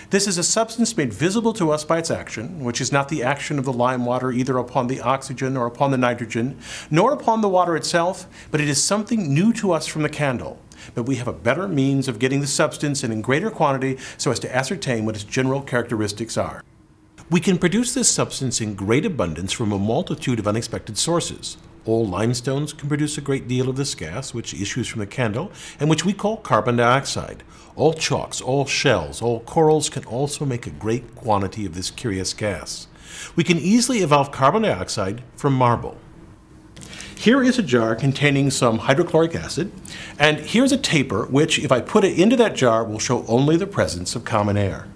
[0.09, 3.24] This is a substance made visible to us by its action, which is not the
[3.24, 6.57] action of the lime water either upon the oxygen or upon the nitrogen,
[6.89, 10.59] nor upon the water itself, but it is something new to us from the candle.
[10.95, 14.31] But we have a better means of getting the substance and in greater quantity so
[14.31, 16.63] as to ascertain what its general characteristics are.
[17.29, 21.57] We can produce this substance in great abundance from a multitude of unexpected sources.
[21.86, 25.51] All limestones can produce a great deal of this gas, which issues from the candle,
[25.79, 27.43] and which we call carbon dioxide.
[27.75, 32.34] All chalks, all shells, all corals can also make a great quantity of this curious
[32.34, 32.88] gas.
[33.36, 35.97] We can easily evolve carbon dioxide from marble.
[37.24, 39.71] Here is a jar containing some hydrochloric acid,
[40.19, 43.55] and here's a taper which, if I put it into that jar, will show only
[43.55, 44.89] the presence of common air.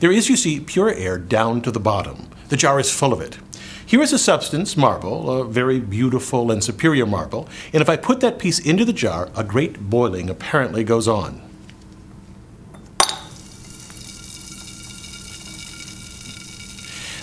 [0.00, 2.28] There is, you see, pure air down to the bottom.
[2.50, 3.38] The jar is full of it.
[3.86, 8.20] Here is a substance, marble, a very beautiful and superior marble, and if I put
[8.20, 11.40] that piece into the jar, a great boiling apparently goes on.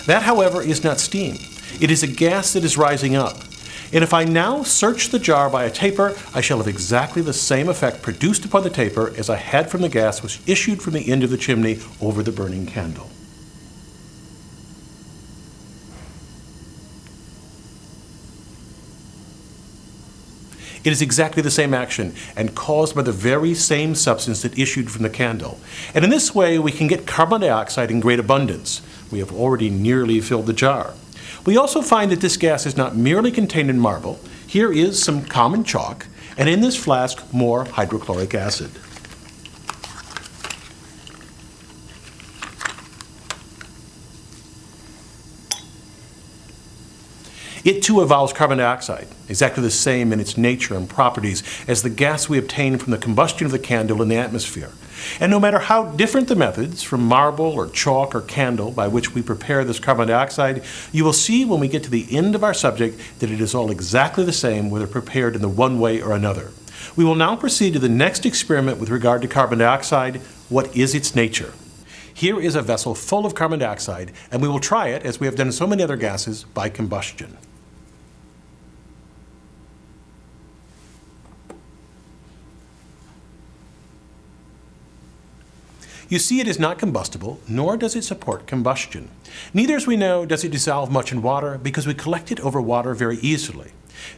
[0.06, 1.36] That, however, is not steam.
[1.80, 3.36] It is a gas that is rising up.
[3.92, 7.34] And if I now search the jar by a taper, I shall have exactly the
[7.34, 10.94] same effect produced upon the taper as I had from the gas which issued from
[10.94, 13.10] the end of the chimney over the burning candle.
[20.84, 24.90] It is exactly the same action and caused by the very same substance that issued
[24.90, 25.60] from the candle.
[25.94, 28.82] And in this way, we can get carbon dioxide in great abundance.
[29.12, 30.94] We have already nearly filled the jar.
[31.44, 34.18] We also find that this gas is not merely contained in marble.
[34.46, 36.06] Here is some common chalk,
[36.36, 38.70] and in this flask, more hydrochloric acid.
[47.64, 51.90] It too evolves carbon dioxide, exactly the same in its nature and properties as the
[51.90, 54.70] gas we obtain from the combustion of the candle in the atmosphere.
[55.20, 59.14] And no matter how different the methods, from marble or chalk or candle, by which
[59.14, 62.42] we prepare this carbon dioxide, you will see when we get to the end of
[62.42, 66.02] our subject that it is all exactly the same whether prepared in the one way
[66.02, 66.50] or another.
[66.96, 70.16] We will now proceed to the next experiment with regard to carbon dioxide.
[70.48, 71.52] What is its nature?
[72.12, 75.26] Here is a vessel full of carbon dioxide, and we will try it, as we
[75.26, 77.38] have done so many other gases, by combustion.
[86.12, 89.08] You see it is not combustible, nor does it support combustion.
[89.54, 92.60] Neither, as we know, does it dissolve much in water, because we collect it over
[92.60, 93.72] water very easily.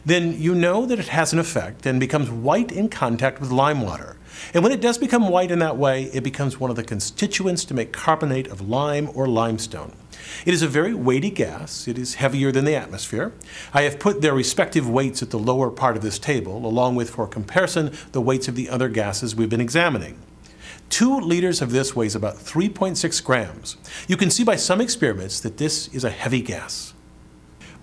[0.05, 3.79] Then you know that it has an effect and becomes white in contact with lime
[3.79, 4.17] water.
[4.53, 7.63] And when it does become white in that way, it becomes one of the constituents
[7.63, 9.93] to make carbonate of lime or limestone.
[10.45, 11.87] It is a very weighty gas.
[11.87, 13.31] It is heavier than the atmosphere.
[13.73, 17.11] I have put their respective weights at the lower part of this table, along with,
[17.11, 20.19] for comparison, the weights of the other gases we've been examining.
[20.89, 23.77] Two liters of this weighs about 3.6 grams.
[24.07, 26.93] You can see by some experiments that this is a heavy gas.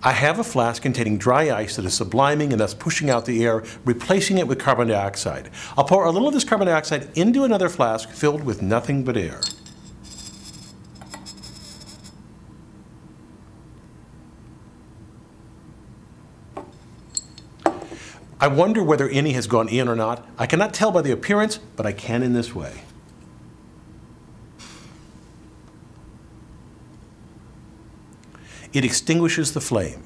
[0.05, 3.45] I have a flask containing dry ice that is subliming and thus pushing out the
[3.45, 5.49] air, replacing it with carbon dioxide.
[5.77, 9.15] I'll pour a little of this carbon dioxide into another flask filled with nothing but
[9.15, 9.39] air.
[18.41, 20.27] I wonder whether any has gone in or not.
[20.37, 22.81] I cannot tell by the appearance, but I can in this way.
[28.73, 30.03] It extinguishes the flame.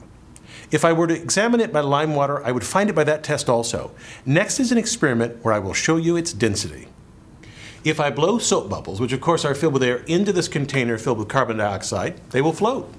[0.70, 3.24] If I were to examine it by lime water, I would find it by that
[3.24, 3.92] test also.
[4.26, 6.90] Next is an experiment where I will show you its density.
[7.86, 10.98] If I blow soap bubbles, which of course are filled with air, into this container
[10.98, 12.94] filled with carbon dioxide, they will float.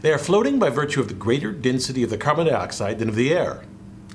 [0.00, 3.16] They are floating by virtue of the greater density of the carbon dioxide than of
[3.16, 3.64] the air.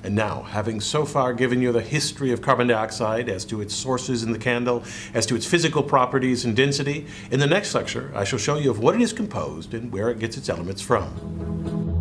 [0.04, 3.74] And now, having so far given you the history of carbon dioxide as to its
[3.74, 4.84] sources in the candle,
[5.14, 8.70] as to its physical properties and density, in the next lecture I shall show you
[8.70, 11.93] of what it is composed and where it gets its elements from.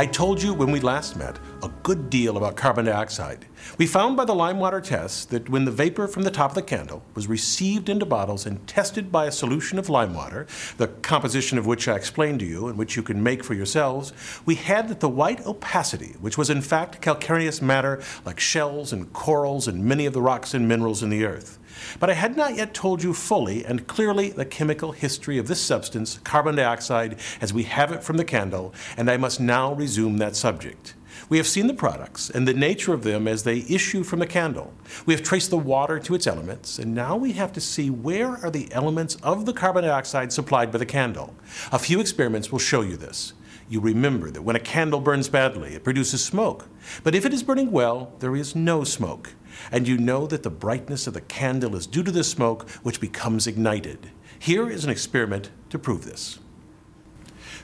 [0.00, 3.44] I told you when we last met a good deal about carbon dioxide.
[3.76, 6.54] We found by the lime water test that when the vapor from the top of
[6.54, 10.46] the candle was received into bottles and tested by a solution of lime water,
[10.78, 14.14] the composition of which I explained to you and which you can make for yourselves,
[14.46, 19.12] we had that the white opacity, which was in fact calcareous matter like shells and
[19.12, 21.58] corals and many of the rocks and minerals in the earth.
[21.98, 25.60] But I had not yet told you fully and clearly the chemical history of this
[25.60, 30.18] substance, carbon dioxide, as we have it from the candle, and I must now resume
[30.18, 30.94] that subject.
[31.28, 34.26] We have seen the products and the nature of them as they issue from the
[34.26, 34.72] candle.
[35.06, 38.30] We have traced the water to its elements, and now we have to see where
[38.44, 41.34] are the elements of the carbon dioxide supplied by the candle.
[41.72, 43.32] A few experiments will show you this.
[43.68, 46.66] You remember that when a candle burns badly, it produces smoke.
[47.04, 49.34] But if it is burning well, there is no smoke
[49.70, 53.00] and you know that the brightness of the candle is due to the smoke which
[53.00, 54.10] becomes ignited.
[54.38, 56.38] Here is an experiment to prove this.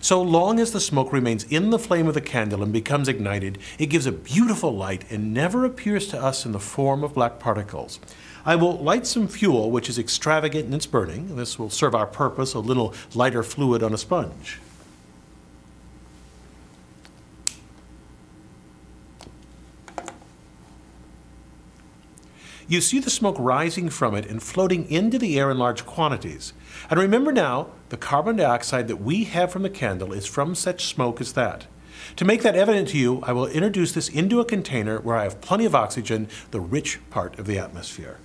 [0.00, 3.58] So long as the smoke remains in the flame of the candle and becomes ignited,
[3.78, 7.38] it gives a beautiful light and never appears to us in the form of black
[7.38, 7.98] particles.
[8.44, 11.34] I will light some fuel which is extravagant in its burning.
[11.34, 14.60] This will serve our purpose, a little lighter fluid on a sponge.
[22.68, 26.52] You see the smoke rising from it and floating into the air in large quantities.
[26.90, 30.86] And remember now, the carbon dioxide that we have from the candle is from such
[30.86, 31.66] smoke as that.
[32.16, 35.24] To make that evident to you, I will introduce this into a container where I
[35.24, 38.18] have plenty of oxygen, the rich part of the atmosphere.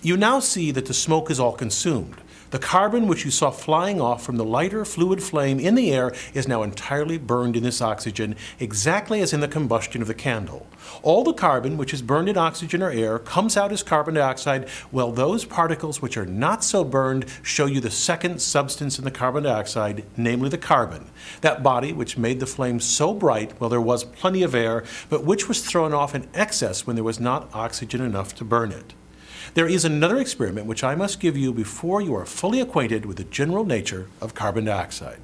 [0.00, 2.16] You now see that the smoke is all consumed.
[2.50, 6.14] The carbon which you saw flying off from the lighter fluid flame in the air
[6.32, 10.66] is now entirely burned in this oxygen, exactly as in the combustion of the candle.
[11.02, 14.66] All the carbon which is burned in oxygen or air comes out as carbon dioxide,
[14.90, 19.10] while those particles which are not so burned show you the second substance in the
[19.10, 21.10] carbon dioxide, namely the carbon,
[21.42, 25.22] that body which made the flame so bright while there was plenty of air, but
[25.22, 28.94] which was thrown off in excess when there was not oxygen enough to burn it.
[29.54, 33.16] There is another experiment which I must give you before you are fully acquainted with
[33.16, 35.20] the general nature of carbon dioxide.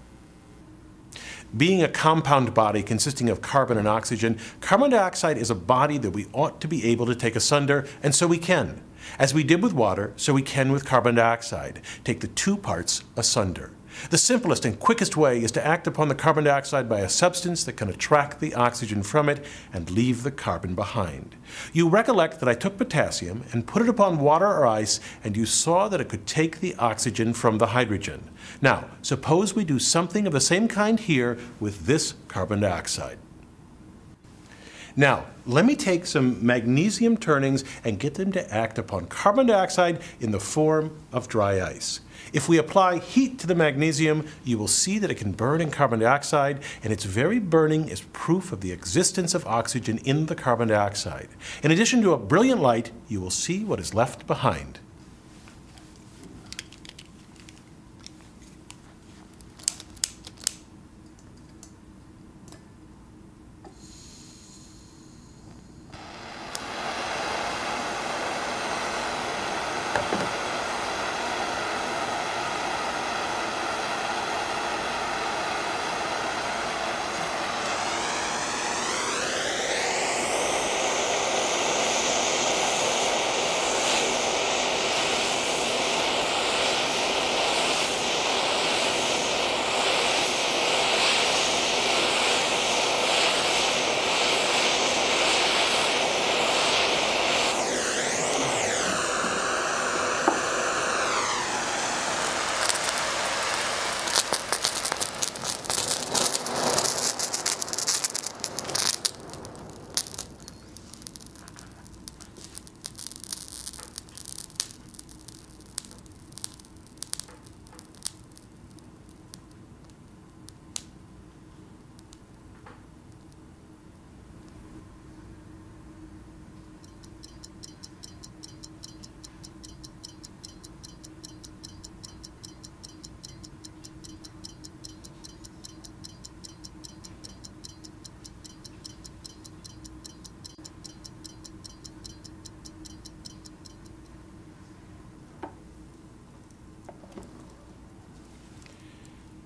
[1.56, 6.10] Being a compound body consisting of carbon and oxygen, carbon dioxide is a body that
[6.10, 8.82] we ought to be able to take asunder, and so we can.
[9.18, 13.04] As we did with water, so we can with carbon dioxide, take the two parts
[13.16, 13.70] asunder.
[14.10, 17.64] The simplest and quickest way is to act upon the carbon dioxide by a substance
[17.64, 21.36] that can attract the oxygen from it and leave the carbon behind.
[21.72, 25.46] You recollect that I took potassium and put it upon water or ice, and you
[25.46, 28.30] saw that it could take the oxygen from the hydrogen.
[28.60, 33.18] Now, suppose we do something of the same kind here with this carbon dioxide.
[34.96, 40.00] Now, let me take some magnesium turnings and get them to act upon carbon dioxide
[40.20, 42.00] in the form of dry ice.
[42.34, 45.70] If we apply heat to the magnesium, you will see that it can burn in
[45.70, 50.34] carbon dioxide, and its very burning is proof of the existence of oxygen in the
[50.34, 51.28] carbon dioxide.
[51.62, 54.80] In addition to a brilliant light, you will see what is left behind.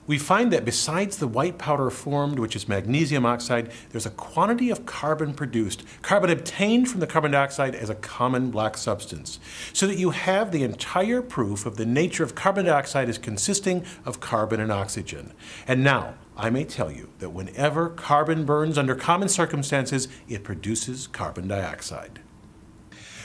[0.08, 4.70] We find that besides the white powder formed, which is magnesium oxide, there's a quantity
[4.70, 9.38] of carbon produced, carbon obtained from the carbon dioxide as a common black substance,
[9.74, 13.84] so that you have the entire proof of the nature of carbon dioxide as consisting
[14.06, 15.34] of carbon and oxygen.
[15.66, 21.06] And now, I may tell you that whenever carbon burns under common circumstances, it produces
[21.06, 22.20] carbon dioxide.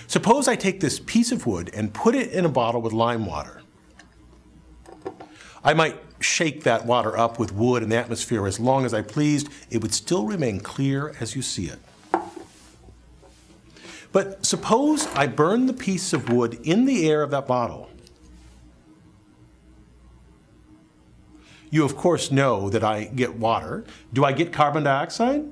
[0.08, 3.26] Suppose I take this piece of wood and put it in a bottle with lime
[3.26, 3.62] water.
[5.64, 9.02] I might shake that water up with wood and the atmosphere as long as I
[9.02, 11.80] pleased, it would still remain clear as you see it.
[14.12, 17.90] But suppose I burn the piece of wood in the air of that bottle.
[21.72, 23.84] You, of course, know that I get water.
[24.14, 25.46] Do I get carbon dioxide?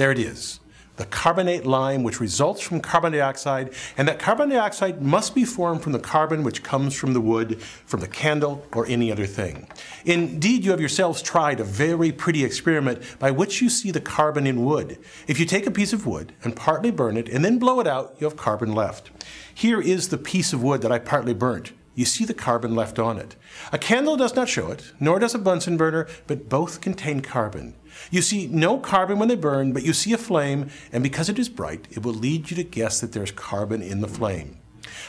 [0.00, 0.60] There it is,
[0.96, 5.82] the carbonate lime which results from carbon dioxide, and that carbon dioxide must be formed
[5.82, 9.68] from the carbon which comes from the wood, from the candle, or any other thing.
[10.06, 14.46] Indeed, you have yourselves tried a very pretty experiment by which you see the carbon
[14.46, 14.96] in wood.
[15.26, 17.86] If you take a piece of wood and partly burn it and then blow it
[17.86, 19.10] out, you have carbon left.
[19.54, 22.98] Here is the piece of wood that I partly burnt you see the carbon left
[22.98, 23.36] on it.
[23.72, 27.74] A candle does not show it, nor does a Bunsen burner, but both contain carbon.
[28.10, 31.38] You see no carbon when they burn, but you see a flame, and because it
[31.38, 34.60] is bright, it will lead you to guess that there's carbon in the flame.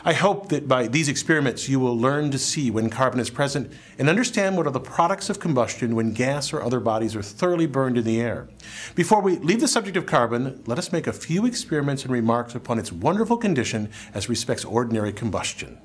[0.03, 3.71] I hope that by these experiments you will learn to see when carbon is present
[3.97, 7.67] and understand what are the products of combustion when gas or other bodies are thoroughly
[7.67, 8.47] burned in the air.
[8.95, 12.55] Before we leave the subject of carbon, let us make a few experiments and remarks
[12.55, 15.79] upon its wonderful condition as respects ordinary combustion.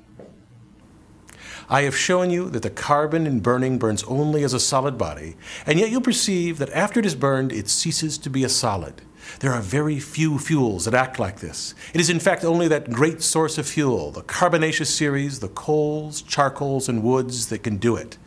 [1.69, 5.35] I have shown you that the carbon in burning burns only as a solid body,
[5.65, 9.01] and yet you'll perceive that after it is burned, it ceases to be a solid.
[9.41, 11.75] There are very few fuels that act like this.
[11.93, 16.21] It is in fact only that great source of fuel, the carbonaceous series, the coals,
[16.21, 18.17] charcoals, and woods, that can do it.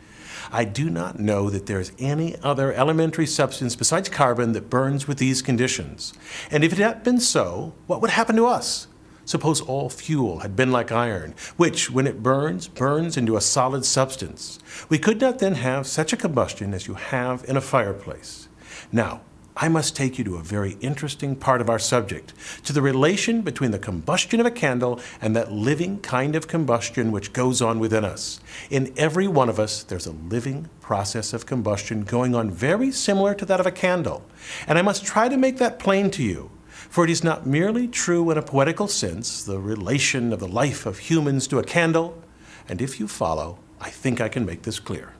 [0.51, 5.07] I do not know that there is any other elementary substance besides carbon that burns
[5.07, 6.13] with these conditions.
[6.51, 8.87] And if it had been so, what would happen to us?
[9.31, 13.85] Suppose all fuel had been like iron, which, when it burns, burns into a solid
[13.85, 14.59] substance.
[14.89, 18.49] We could not then have such a combustion as you have in a fireplace.
[18.91, 19.21] Now,
[19.55, 22.33] I must take you to a very interesting part of our subject,
[22.65, 27.13] to the relation between the combustion of a candle and that living kind of combustion
[27.13, 28.41] which goes on within us.
[28.69, 33.33] In every one of us, there's a living process of combustion going on very similar
[33.35, 34.25] to that of a candle.
[34.67, 36.51] And I must try to make that plain to you
[36.89, 40.85] for it is not merely true in a poetical sense, the relation of the life
[40.85, 42.21] of humans to a candle,
[42.67, 45.13] and if you follow, I think I can make this clear.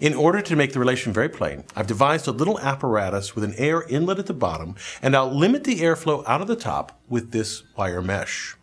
[0.00, 3.54] In order to make the relation very plain, I've devised a little apparatus with an
[3.56, 7.30] air inlet at the bottom, and I'll limit the airflow out of the top with
[7.30, 8.56] this wire mesh.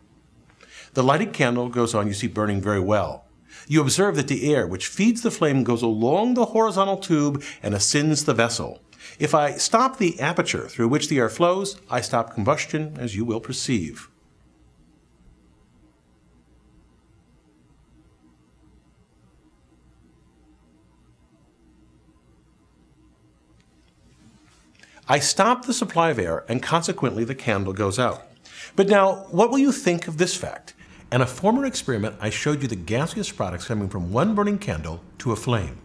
[0.94, 3.24] The lighted candle goes on, you see, burning very well.
[3.66, 7.74] You observe that the air which feeds the flame goes along the horizontal tube and
[7.74, 8.82] ascends the vessel.
[9.22, 13.24] If I stop the aperture through which the air flows, I stop combustion, as you
[13.24, 14.10] will perceive.
[25.08, 28.26] I stop the supply of air, and consequently the candle goes out.
[28.74, 30.74] But now, what will you think of this fact?
[31.12, 35.00] In a former experiment, I showed you the gaseous products coming from one burning candle
[35.18, 35.81] to a flame.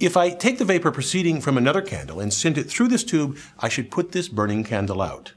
[0.00, 3.36] If I take the vapor proceeding from another candle and send it through this tube,
[3.58, 5.34] I should put this burning candle out.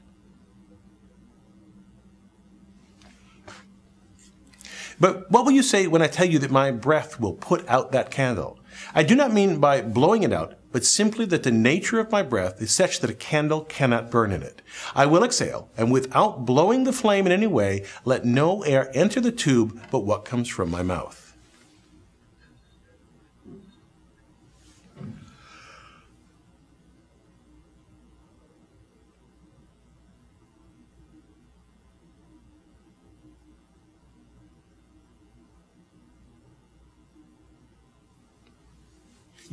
[4.98, 7.92] But what will you say when I tell you that my breath will put out
[7.92, 8.58] that candle?
[8.94, 12.22] I do not mean by blowing it out, but simply that the nature of my
[12.22, 14.62] breath is such that a candle cannot burn in it.
[14.94, 19.20] I will exhale, and without blowing the flame in any way, let no air enter
[19.20, 21.23] the tube but what comes from my mouth.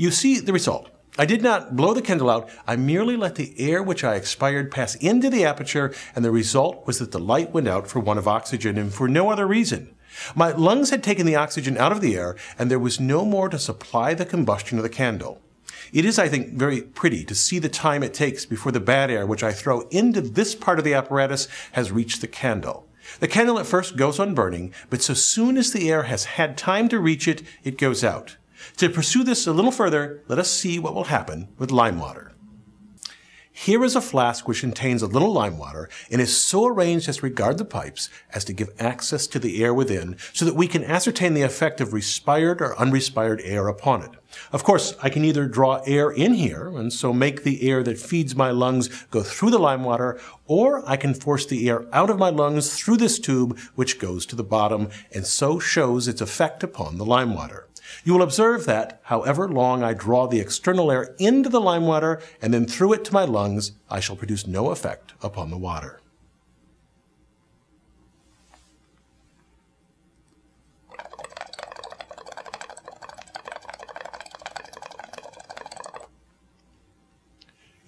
[0.02, 0.90] You see the result.
[1.20, 2.50] I did not blow the candle out.
[2.66, 6.88] I merely let the air which I expired pass into the aperture, and the result
[6.88, 9.94] was that the light went out for want of oxygen and for no other reason.
[10.34, 13.48] My lungs had taken the oxygen out of the air, and there was no more
[13.50, 15.40] to supply the combustion of the candle.
[15.94, 19.12] It is, I think, very pretty to see the time it takes before the bad
[19.12, 22.88] air which I throw into this part of the apparatus has reached the candle.
[23.20, 26.58] The candle at first goes on burning, but so soon as the air has had
[26.58, 28.38] time to reach it, it goes out.
[28.78, 32.32] To pursue this a little further, let us see what will happen with lime water.
[33.54, 37.22] Here is a flask which contains a little lime water and is so arranged as
[37.22, 40.84] regard the pipes as to give access to the air within so that we can
[40.84, 44.12] ascertain the effect of respired or unrespired air upon it.
[44.52, 48.00] Of course, I can either draw air in here and so make the air that
[48.00, 52.10] feeds my lungs go through the lime water, or I can force the air out
[52.10, 56.22] of my lungs through this tube which goes to the bottom and so shows its
[56.22, 57.68] effect upon the lime water.
[58.04, 62.22] You will observe that, however long I draw the external air into the lime water
[62.42, 66.01] and then through it to my lungs, I shall produce no effect upon the water.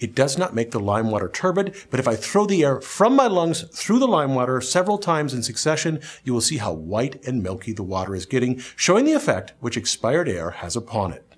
[0.04, 3.16] It does not make the lime water turbid, but if I throw the air from
[3.16, 7.26] my lungs through the lime water several times in succession, you will see how white
[7.26, 11.33] and milky the water is getting, showing the effect which expired air has upon it.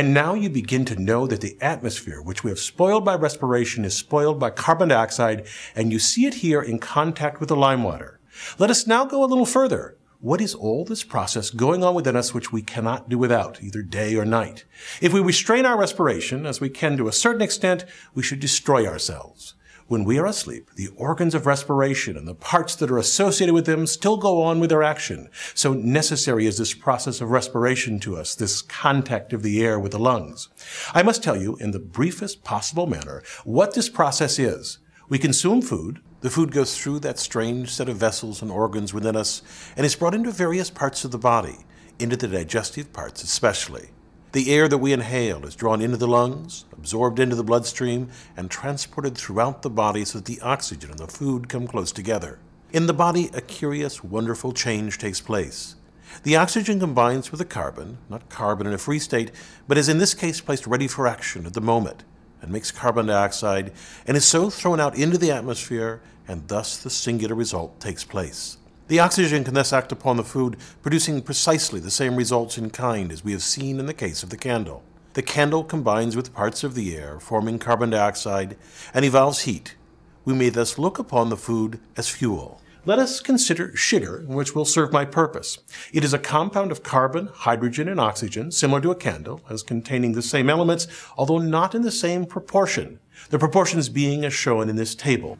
[0.00, 3.84] And now you begin to know that the atmosphere, which we have spoiled by respiration,
[3.84, 5.46] is spoiled by carbon dioxide,
[5.76, 8.18] and you see it here in contact with the lime water.
[8.58, 9.98] Let us now go a little further.
[10.20, 13.82] What is all this process going on within us which we cannot do without, either
[13.82, 14.64] day or night?
[15.02, 18.86] If we restrain our respiration, as we can to a certain extent, we should destroy
[18.86, 19.52] ourselves.
[19.90, 23.66] When we are asleep, the organs of respiration and the parts that are associated with
[23.66, 25.28] them still go on with their action.
[25.52, 29.90] So necessary is this process of respiration to us, this contact of the air with
[29.90, 30.48] the lungs.
[30.94, 34.78] I must tell you, in the briefest possible manner, what this process is.
[35.08, 35.98] We consume food.
[36.20, 39.42] The food goes through that strange set of vessels and organs within us
[39.76, 41.66] and is brought into various parts of the body,
[41.98, 43.90] into the digestive parts especially.
[44.32, 48.48] The air that we inhale is drawn into the lungs, absorbed into the bloodstream, and
[48.48, 52.38] transported throughout the body so that the oxygen and the food come close together.
[52.72, 55.74] In the body, a curious, wonderful change takes place.
[56.22, 59.32] The oxygen combines with the carbon, not carbon in a free state,
[59.66, 62.04] but is in this case placed ready for action at the moment,
[62.40, 63.72] and makes carbon dioxide,
[64.06, 68.58] and is so thrown out into the atmosphere, and thus the singular result takes place.
[68.90, 73.12] The oxygen can thus act upon the food, producing precisely the same results in kind
[73.12, 74.82] as we have seen in the case of the candle.
[75.12, 78.56] The candle combines with parts of the air, forming carbon dioxide,
[78.92, 79.76] and evolves heat.
[80.24, 82.60] We may thus look upon the food as fuel.
[82.84, 85.60] Let us consider sugar, which will serve my purpose.
[85.92, 90.14] It is a compound of carbon, hydrogen, and oxygen, similar to a candle, as containing
[90.14, 92.98] the same elements, although not in the same proportion,
[93.28, 95.38] the proportions being as shown in this table.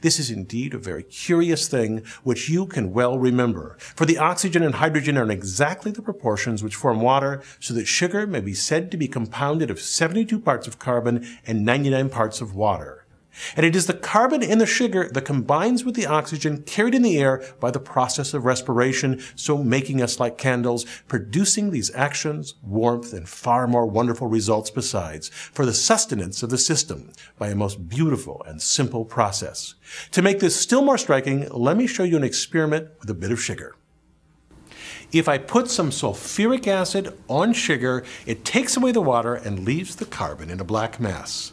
[0.00, 4.62] This is indeed a very curious thing which you can well remember, for the oxygen
[4.62, 8.54] and hydrogen are in exactly the proportions which form water, so that sugar may be
[8.54, 13.05] said to be compounded of 72 parts of carbon and 99 parts of water.
[13.56, 17.02] And it is the carbon in the sugar that combines with the oxygen carried in
[17.02, 22.54] the air by the process of respiration, so making us like candles, producing these actions,
[22.62, 27.54] warmth, and far more wonderful results besides, for the sustenance of the system by a
[27.54, 29.74] most beautiful and simple process.
[30.12, 33.32] To make this still more striking, let me show you an experiment with a bit
[33.32, 33.74] of sugar.
[35.12, 39.96] If I put some sulfuric acid on sugar, it takes away the water and leaves
[39.96, 41.52] the carbon in a black mass.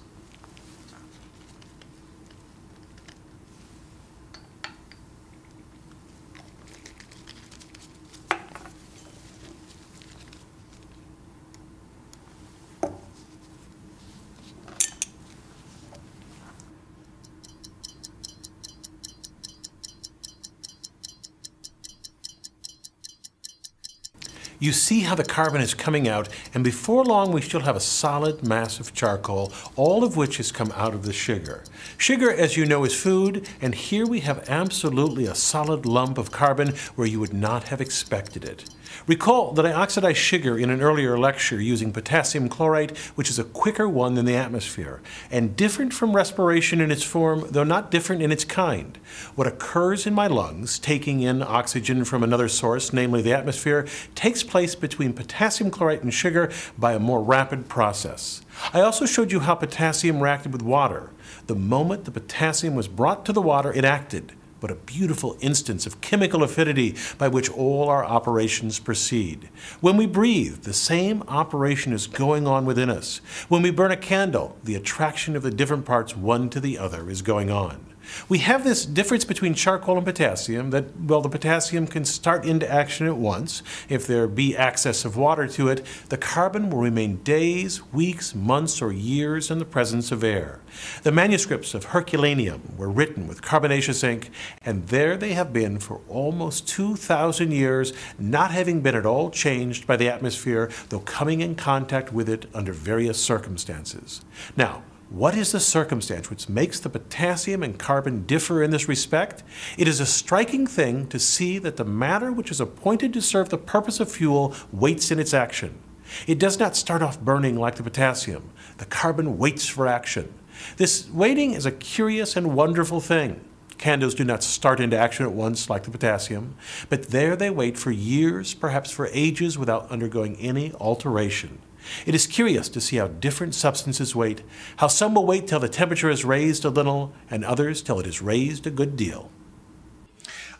[24.64, 27.82] You see how the carbon is coming out, and before long we still have a
[27.82, 31.66] solid mass of charcoal, all of which has come out of the sugar.
[31.98, 36.32] Sugar, as you know, is food, and here we have absolutely a solid lump of
[36.32, 38.64] carbon where you would not have expected it.
[39.08, 43.44] Recall that I oxidized sugar in an earlier lecture using potassium chlorate, which is a
[43.44, 48.22] quicker one than the atmosphere, and different from respiration in its form, though not different
[48.22, 48.98] in its kind.
[49.36, 54.44] What occurs in my lungs, taking in oxygen from another source, namely the atmosphere, takes
[54.44, 58.42] place between potassium chlorite and sugar by a more rapid process.
[58.74, 61.10] I also showed you how potassium reacted with water.
[61.48, 64.34] The moment the potassium was brought to the water, it acted
[64.64, 69.50] but a beautiful instance of chemical affinity by which all our operations proceed.
[69.82, 73.18] When we breathe, the same operation is going on within us.
[73.50, 77.10] When we burn a candle, the attraction of the different parts one to the other
[77.10, 77.93] is going on.
[78.30, 82.70] We have this difference between charcoal and potassium that, well, the potassium can start into
[82.70, 83.64] action at once.
[83.90, 88.82] If there be access of water to it, the carbon will remain days, weeks, months,
[88.82, 90.60] or years in the presence of air.
[91.04, 94.30] The manuscripts of Herculaneum were written with carbonaceous ink,
[94.66, 99.88] and there they have been for almost 2,000 years, not having been at all changed
[99.88, 104.22] by the atmosphere, though coming in contact with it under various circumstances.
[104.58, 109.44] Now, what is the circumstance which makes the potassium and carbon differ in this respect?
[109.78, 113.50] It is a striking thing to see that the matter which is appointed to serve
[113.50, 115.78] the purpose of fuel waits in its action.
[116.26, 118.50] It does not start off burning like the potassium.
[118.80, 120.34] The carbon waits for action.
[120.78, 123.40] This waiting is a curious and wonderful thing.
[123.78, 126.56] Candles do not start into action at once like the potassium,
[126.90, 131.60] but there they wait for years, perhaps for ages, without undergoing any alteration.
[132.06, 134.44] It is curious to see how different substances wait,
[134.78, 138.08] how some will wait till the temperature is raised a little, and others till it
[138.08, 139.30] is raised a good deal.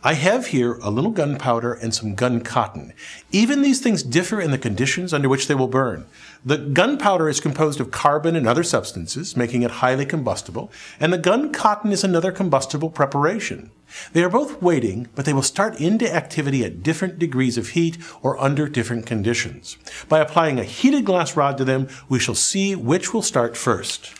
[0.06, 2.92] I have here a little gunpowder and some gun cotton.
[3.32, 6.04] Even these things differ in the conditions under which they will burn.
[6.46, 11.16] The gunpowder is composed of carbon and other substances, making it highly combustible, and the
[11.16, 13.70] gun cotton is another combustible preparation.
[14.12, 17.96] They are both waiting, but they will start into activity at different degrees of heat
[18.20, 19.78] or under different conditions.
[20.10, 24.12] By applying a heated glass rod to them, we shall see which will start first.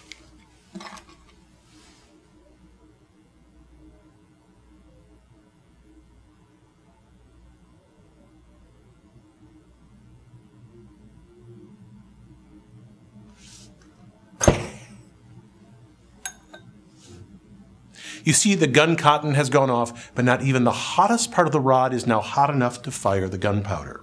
[18.24, 21.52] You see, the gun cotton has gone off, but not even the hottest part of
[21.52, 24.00] the rod is now hot enough to fire the gunpowder.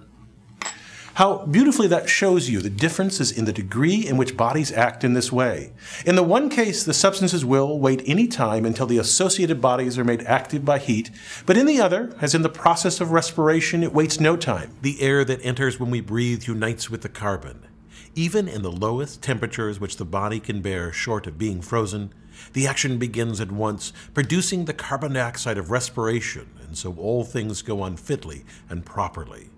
[1.14, 5.12] How beautifully that shows you the differences in the degree in which bodies act in
[5.12, 5.72] this way.
[6.06, 10.04] In the one case, the substances will wait any time until the associated bodies are
[10.04, 11.10] made active by heat,
[11.44, 14.74] but in the other, as in the process of respiration, it waits no time.
[14.80, 17.66] The air that enters when we breathe unites with the carbon.
[18.14, 22.14] Even in the lowest temperatures which the body can bear short of being frozen,
[22.52, 27.62] the action begins at once, producing the carbon dioxide of respiration, and so all things
[27.62, 29.50] go on fitly and properly.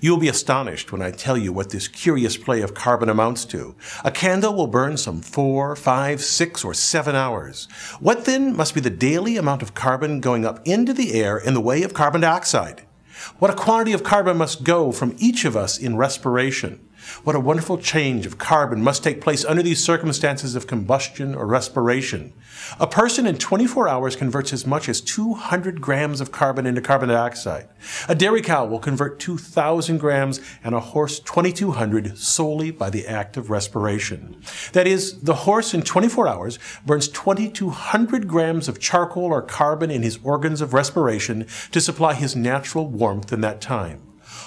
[0.00, 3.44] You will be astonished when I tell you what this curious play of carbon amounts
[3.46, 3.74] to.
[4.04, 7.66] A candle will burn some four, five, six, or seven hours.
[8.00, 11.54] What then must be the daily amount of carbon going up into the air in
[11.54, 12.82] the way of carbon dioxide?
[13.38, 16.86] What a quantity of carbon must go from each of us in respiration.
[17.22, 21.46] What a wonderful change of carbon must take place under these circumstances of combustion or
[21.46, 22.32] respiration.
[22.80, 27.08] A person in 24 hours converts as much as 200 grams of carbon into carbon
[27.08, 27.68] dioxide.
[28.08, 33.36] A dairy cow will convert 2,000 grams and a horse 2,200 solely by the act
[33.36, 34.42] of respiration.
[34.72, 40.02] That is, the horse in 24 hours burns 2,200 grams of charcoal or carbon in
[40.02, 44.00] his organs of respiration to supply his natural warmth in that time.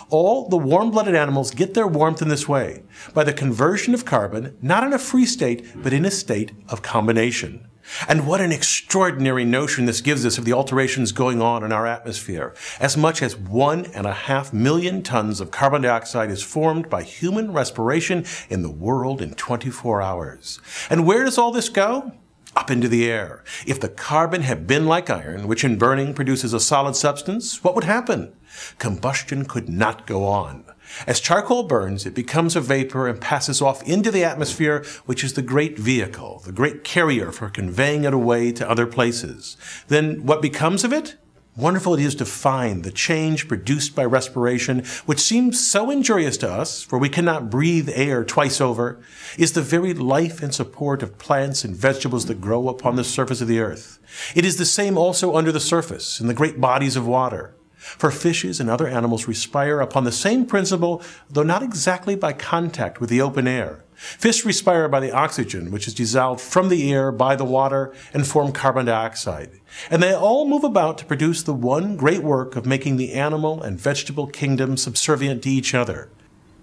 [0.10, 4.06] All the warm blooded animals get their warmth in this way by the conversion of
[4.06, 7.68] carbon, not in a free state, but in a state of combination.
[8.08, 11.86] And what an extraordinary notion this gives us of the alterations going on in our
[11.86, 12.54] atmosphere.
[12.80, 17.04] As much as one and a half million tons of carbon dioxide is formed by
[17.04, 20.60] human respiration in the world in 24 hours.
[20.90, 22.14] And where does all this go?
[22.56, 23.44] Up into the air.
[23.66, 27.76] If the carbon had been like iron, which in burning produces a solid substance, what
[27.76, 28.34] would happen?
[28.78, 30.64] Combustion could not go on.
[31.06, 35.34] As charcoal burns, it becomes a vapor and passes off into the atmosphere, which is
[35.34, 39.58] the great vehicle, the great carrier for conveying it away to other places.
[39.88, 41.18] Then what becomes of it?
[41.58, 46.52] Wonderful it is to find the change produced by respiration, which seems so injurious to
[46.52, 49.02] us, for we cannot breathe air twice over,
[49.40, 53.42] is the very life and support of plants and vegetables that grow upon the surface
[53.42, 53.98] of the earth.
[54.36, 57.56] It is the same also under the surface, in the great bodies of water.
[57.98, 63.00] For fishes and other animals respire upon the same principle, though not exactly by contact
[63.00, 63.86] with the open air.
[63.96, 68.28] Fish respire by the oxygen which is dissolved from the air by the water and
[68.28, 69.50] form carbon dioxide.
[69.90, 73.64] And they all move about to produce the one great work of making the animal
[73.64, 76.10] and vegetable kingdom subservient to each other.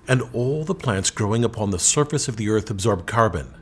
[0.07, 3.55] And all the plants growing upon the surface of the earth absorb carbon.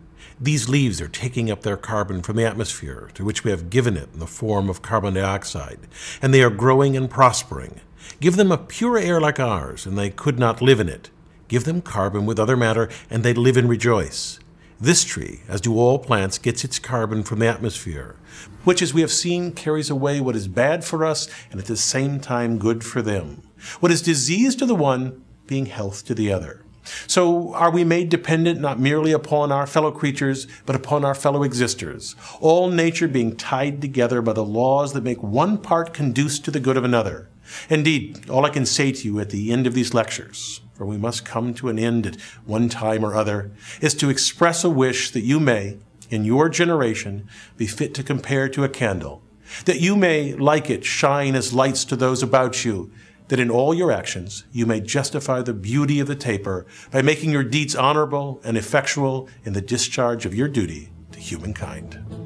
[0.43, 3.97] These leaves are taking up their carbon from the atmosphere, to which we have given
[3.97, 5.79] it in the form of carbon dioxide,
[6.21, 7.81] and they are growing and prospering.
[8.19, 11.11] Give them a pure air like ours, and they could not live in it.
[11.47, 14.41] Give them carbon with other matter, and they live and rejoice.
[14.81, 18.17] This tree, as do all plants, gets its carbon from the atmosphere,
[18.65, 21.77] which, as we have seen, carries away what is bad for us and at the
[21.77, 23.43] same time good for them.
[23.79, 26.62] What is disease to the one, being health to the other.
[27.07, 31.43] So are we made dependent not merely upon our fellow creatures, but upon our fellow
[31.43, 36.51] existers, all nature being tied together by the laws that make one part conduce to
[36.51, 37.29] the good of another.
[37.69, 40.97] Indeed, all I can say to you at the end of these lectures, for we
[40.97, 45.11] must come to an end at one time or other, is to express a wish
[45.11, 45.79] that you may,
[46.11, 49.23] in your generation, be fit to compare to a candle,
[49.65, 52.91] that you may, like it, shine as lights to those about you,
[53.29, 57.31] that in all your actions you may justify the beauty of the taper by making
[57.31, 62.22] your deeds honorable and effectual in the discharge of your duty to humankind.